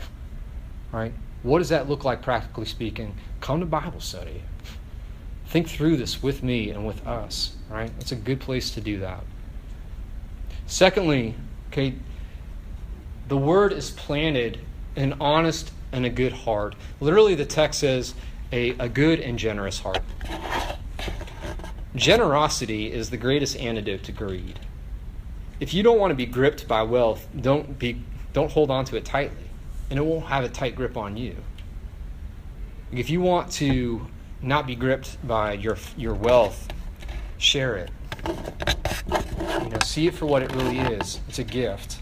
Right? 0.92 1.12
What 1.42 1.58
does 1.58 1.70
that 1.70 1.88
look 1.88 2.04
like 2.04 2.22
practically 2.22 2.66
speaking? 2.66 3.14
Come 3.40 3.60
to 3.60 3.66
Bible 3.66 4.00
study. 4.00 4.42
Think 5.54 5.68
through 5.68 5.98
this 5.98 6.20
with 6.20 6.42
me 6.42 6.70
and 6.70 6.84
with 6.84 7.06
us, 7.06 7.54
right? 7.70 7.88
It's 8.00 8.10
a 8.10 8.16
good 8.16 8.40
place 8.40 8.70
to 8.70 8.80
do 8.80 8.98
that. 8.98 9.22
Secondly, 10.66 11.36
okay, 11.68 11.94
the 13.28 13.36
word 13.36 13.72
is 13.72 13.92
planted 13.92 14.58
in 14.96 15.12
honest 15.20 15.70
and 15.92 16.04
a 16.04 16.10
good 16.10 16.32
heart. 16.32 16.74
Literally, 16.98 17.36
the 17.36 17.44
text 17.44 17.78
says 17.78 18.14
a, 18.50 18.70
a 18.80 18.88
good 18.88 19.20
and 19.20 19.38
generous 19.38 19.78
heart. 19.78 20.02
Generosity 21.94 22.90
is 22.90 23.10
the 23.10 23.16
greatest 23.16 23.56
antidote 23.56 24.02
to 24.02 24.10
greed. 24.10 24.58
If 25.60 25.72
you 25.72 25.84
don't 25.84 26.00
want 26.00 26.10
to 26.10 26.16
be 26.16 26.26
gripped 26.26 26.66
by 26.66 26.82
wealth, 26.82 27.28
don't 27.40 27.78
be 27.78 28.02
don't 28.32 28.50
hold 28.50 28.72
on 28.72 28.86
to 28.86 28.96
it 28.96 29.04
tightly, 29.04 29.44
and 29.88 30.00
it 30.00 30.02
won't 30.02 30.26
have 30.26 30.42
a 30.42 30.48
tight 30.48 30.74
grip 30.74 30.96
on 30.96 31.16
you. 31.16 31.36
If 32.90 33.08
you 33.08 33.20
want 33.20 33.52
to 33.52 34.08
not 34.42 34.66
be 34.66 34.74
gripped 34.74 35.26
by 35.26 35.52
your, 35.54 35.76
your 35.96 36.14
wealth, 36.14 36.68
share 37.38 37.76
it. 37.76 37.90
You 38.26 39.68
know, 39.70 39.78
see 39.84 40.06
it 40.06 40.14
for 40.14 40.26
what 40.26 40.42
it 40.42 40.52
really 40.54 40.78
is. 40.78 41.20
It's 41.28 41.38
a 41.38 41.44
gift. 41.44 42.00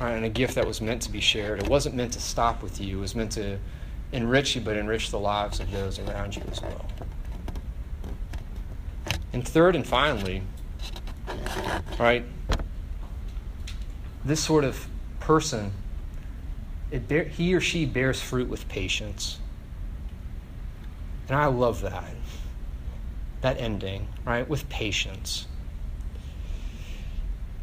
Right, 0.00 0.12
and 0.12 0.24
a 0.24 0.28
gift 0.28 0.56
that 0.56 0.66
was 0.66 0.80
meant 0.80 1.02
to 1.02 1.12
be 1.12 1.20
shared. 1.20 1.60
It 1.60 1.68
wasn't 1.68 1.94
meant 1.94 2.12
to 2.14 2.20
stop 2.20 2.60
with 2.62 2.80
you. 2.80 2.98
It 2.98 3.00
was 3.00 3.14
meant 3.14 3.30
to 3.32 3.58
enrich 4.10 4.56
you, 4.56 4.60
but 4.60 4.76
enrich 4.76 5.10
the 5.10 5.18
lives 5.18 5.60
of 5.60 5.70
those 5.70 5.98
around 6.00 6.34
you 6.34 6.42
as 6.50 6.60
well. 6.60 6.84
And 9.32 9.46
third 9.46 9.76
and 9.76 9.86
finally, 9.86 10.42
right, 11.98 12.24
this 14.24 14.42
sort 14.42 14.64
of 14.64 14.86
person, 15.20 15.72
bear, 17.08 17.24
he 17.24 17.54
or 17.54 17.60
she 17.60 17.86
bears 17.86 18.20
fruit 18.20 18.48
with 18.48 18.68
patience. 18.68 19.38
And 21.28 21.36
I 21.36 21.46
love 21.46 21.82
that. 21.82 22.14
That 23.40 23.58
ending, 23.58 24.08
right? 24.24 24.48
With 24.48 24.68
patience. 24.68 25.46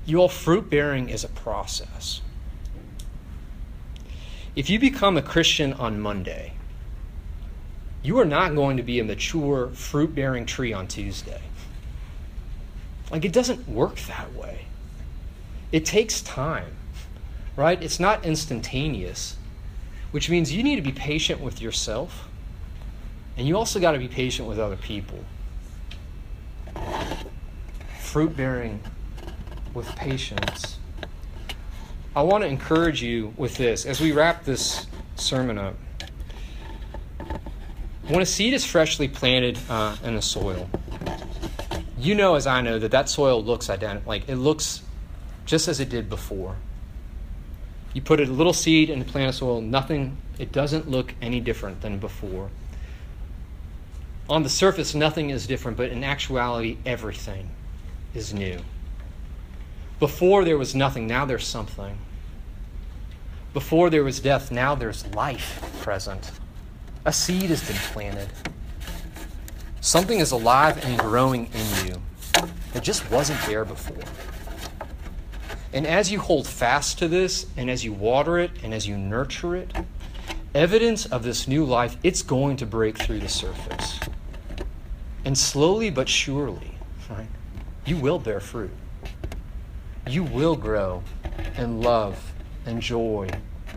You 0.05 0.21
all, 0.21 0.29
fruit 0.29 0.69
bearing 0.69 1.09
is 1.09 1.23
a 1.23 1.29
process. 1.29 2.21
If 4.55 4.69
you 4.69 4.79
become 4.79 5.17
a 5.17 5.21
Christian 5.21 5.73
on 5.73 5.99
Monday, 5.99 6.53
you 8.01 8.17
are 8.19 8.25
not 8.25 8.55
going 8.55 8.77
to 8.77 8.83
be 8.83 8.99
a 8.99 9.03
mature, 9.03 9.69
fruit 9.69 10.15
bearing 10.15 10.45
tree 10.45 10.73
on 10.73 10.87
Tuesday. 10.87 11.41
Like, 13.11 13.25
it 13.25 13.33
doesn't 13.33 13.67
work 13.67 13.97
that 14.01 14.33
way. 14.33 14.65
It 15.71 15.85
takes 15.85 16.21
time, 16.21 16.75
right? 17.55 17.81
It's 17.81 17.99
not 17.99 18.25
instantaneous, 18.25 19.37
which 20.11 20.29
means 20.29 20.53
you 20.53 20.63
need 20.63 20.77
to 20.77 20.81
be 20.81 20.91
patient 20.91 21.41
with 21.41 21.61
yourself, 21.61 22.28
and 23.39 23.47
you 23.47 23.55
also 23.55 23.79
got 23.79 23.93
to 23.93 23.97
be 23.97 24.09
patient 24.09 24.49
with 24.49 24.59
other 24.59 24.75
people. 24.75 25.17
Fruit 28.01 28.35
bearing 28.35 28.81
with 29.73 29.87
patience. 29.95 30.77
I 32.17 32.21
want 32.23 32.43
to 32.43 32.49
encourage 32.49 33.01
you 33.01 33.33
with 33.37 33.55
this 33.55 33.85
as 33.85 34.01
we 34.01 34.11
wrap 34.11 34.43
this 34.43 34.87
sermon 35.15 35.57
up. 35.57 35.75
When 38.09 38.21
a 38.21 38.25
seed 38.25 38.53
is 38.53 38.65
freshly 38.65 39.07
planted 39.07 39.57
uh, 39.69 39.95
in 40.03 40.15
the 40.15 40.21
soil, 40.21 40.69
you 41.97 42.15
know 42.15 42.35
as 42.35 42.45
I 42.45 42.59
know 42.59 42.77
that 42.77 42.91
that 42.91 43.07
soil 43.07 43.41
looks 43.41 43.69
identical. 43.69 44.09
Like 44.09 44.27
it 44.27 44.35
looks 44.35 44.81
just 45.45 45.69
as 45.69 45.79
it 45.79 45.87
did 45.87 46.09
before. 46.09 46.57
You 47.93 48.01
put 48.01 48.19
a 48.19 48.25
little 48.25 48.51
seed 48.51 48.89
in 48.89 48.99
the 48.99 49.05
plant 49.05 49.29
of 49.29 49.35
soil, 49.35 49.61
nothing, 49.61 50.17
it 50.37 50.51
doesn't 50.51 50.89
look 50.89 51.15
any 51.21 51.39
different 51.39 51.79
than 51.79 51.99
before. 51.99 52.49
On 54.29 54.43
the 54.43 54.49
surface, 54.49 54.93
nothing 54.93 55.31
is 55.31 55.47
different, 55.47 55.75
but 55.75 55.89
in 55.89 56.03
actuality, 56.03 56.77
everything 56.85 57.49
is 58.13 58.31
new. 58.31 58.59
Before 59.99 60.45
there 60.45 60.57
was 60.57 60.75
nothing, 60.75 61.07
now 61.07 61.25
there's 61.25 61.47
something. 61.47 61.97
Before 63.53 63.89
there 63.89 64.03
was 64.03 64.19
death, 64.19 64.51
now 64.51 64.75
there's 64.75 65.07
life 65.15 65.59
present. 65.81 66.29
A 67.05 67.11
seed 67.11 67.49
has 67.49 67.67
been 67.67 67.75
planted. 67.91 68.29
Something 69.81 70.19
is 70.19 70.29
alive 70.29 70.85
and 70.85 70.99
growing 70.99 71.47
in 71.47 71.87
you 71.87 72.01
that 72.73 72.83
just 72.83 73.09
wasn't 73.09 73.41
there 73.47 73.65
before. 73.65 73.97
And 75.73 75.87
as 75.87 76.11
you 76.11 76.19
hold 76.19 76.45
fast 76.45 76.99
to 76.99 77.07
this, 77.07 77.47
and 77.57 77.67
as 77.67 77.83
you 77.83 77.93
water 77.93 78.37
it, 78.37 78.51
and 78.61 78.75
as 78.75 78.87
you 78.87 78.95
nurture 78.95 79.55
it, 79.55 79.73
evidence 80.53 81.07
of 81.07 81.23
this 81.23 81.47
new 81.47 81.65
life, 81.65 81.97
it's 82.03 82.21
going 82.21 82.57
to 82.57 82.67
break 82.67 82.99
through 82.99 83.19
the 83.19 83.29
surface. 83.29 83.99
And 85.29 85.37
slowly 85.37 85.91
but 85.91 86.09
surely, 86.09 86.71
right, 87.07 87.27
you 87.85 87.97
will 87.97 88.17
bear 88.17 88.39
fruit. 88.39 88.71
You 90.07 90.23
will 90.23 90.55
grow 90.55 91.03
in 91.55 91.83
love 91.83 92.33
and 92.65 92.81
joy 92.81 93.29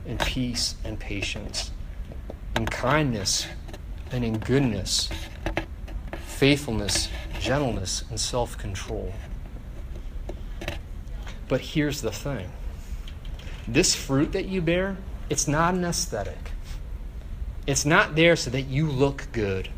and 0.06 0.18
peace 0.18 0.76
and 0.82 0.98
patience, 0.98 1.70
in 2.56 2.64
kindness 2.64 3.48
and 4.10 4.24
in 4.24 4.38
goodness 4.38 5.10
faithfulness, 6.24 7.10
gentleness, 7.38 8.04
and 8.08 8.18
self 8.18 8.56
control. 8.56 9.12
But 11.48 11.60
here's 11.60 12.00
the 12.00 12.12
thing 12.12 12.50
this 13.68 13.94
fruit 13.94 14.32
that 14.32 14.46
you 14.46 14.62
bear, 14.62 14.96
it's 15.28 15.46
not 15.46 15.74
an 15.74 15.84
aesthetic. 15.84 16.52
It's 17.66 17.84
not 17.84 18.14
there 18.14 18.36
so 18.36 18.48
that 18.48 18.62
you 18.62 18.88
look 18.88 19.28
good 19.32 19.68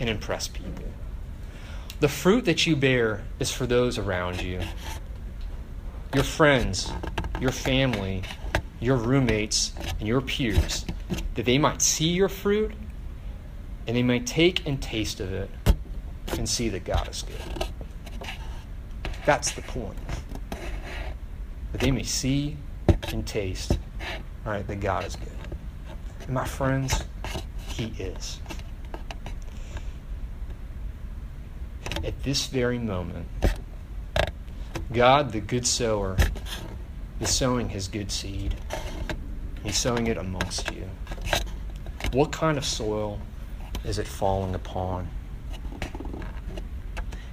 and 0.00 0.08
impress 0.08 0.48
people. 0.48 0.87
The 2.00 2.08
fruit 2.08 2.44
that 2.44 2.64
you 2.64 2.76
bear 2.76 3.22
is 3.40 3.50
for 3.50 3.66
those 3.66 3.98
around 3.98 4.40
you 4.40 4.60
your 6.14 6.24
friends, 6.24 6.90
your 7.40 7.50
family, 7.50 8.22
your 8.80 8.96
roommates, 8.96 9.72
and 9.98 10.08
your 10.08 10.20
peers, 10.20 10.86
that 11.34 11.44
they 11.44 11.58
might 11.58 11.82
see 11.82 12.08
your 12.08 12.28
fruit 12.28 12.72
and 13.86 13.96
they 13.96 14.02
might 14.02 14.26
take 14.26 14.66
and 14.66 14.80
taste 14.80 15.20
of 15.20 15.32
it 15.32 15.50
and 16.32 16.48
see 16.48 16.68
that 16.68 16.84
God 16.84 17.08
is 17.08 17.22
good. 17.22 17.68
That's 19.26 19.52
the 19.52 19.62
point. 19.62 19.98
That 21.72 21.80
they 21.80 21.90
may 21.90 22.04
see 22.04 22.56
and 23.08 23.26
taste, 23.26 23.78
all 24.46 24.52
right, 24.52 24.66
that 24.66 24.80
God 24.80 25.04
is 25.04 25.16
good. 25.16 25.28
And 26.20 26.30
my 26.30 26.44
friends, 26.44 27.04
He 27.68 27.92
is. 27.98 28.40
At 32.08 32.22
this 32.22 32.46
very 32.46 32.78
moment, 32.78 33.26
God, 34.90 35.30
the 35.30 35.40
good 35.40 35.66
sower, 35.66 36.16
is 37.20 37.28
sowing 37.28 37.68
His 37.68 37.86
good 37.86 38.10
seed. 38.10 38.54
He's 39.62 39.76
sowing 39.76 40.06
it 40.06 40.16
amongst 40.16 40.74
you. 40.74 40.88
What 42.14 42.32
kind 42.32 42.56
of 42.56 42.64
soil 42.64 43.20
is 43.84 43.98
it 43.98 44.08
falling 44.08 44.54
upon? 44.54 45.10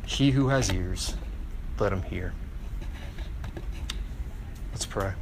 He 0.05 0.31
who 0.31 0.49
has 0.49 0.69
ears, 0.73 1.15
let 1.79 1.93
him 1.93 2.01
hear. 2.01 2.33
Let's 4.73 4.85
pray. 4.85 5.13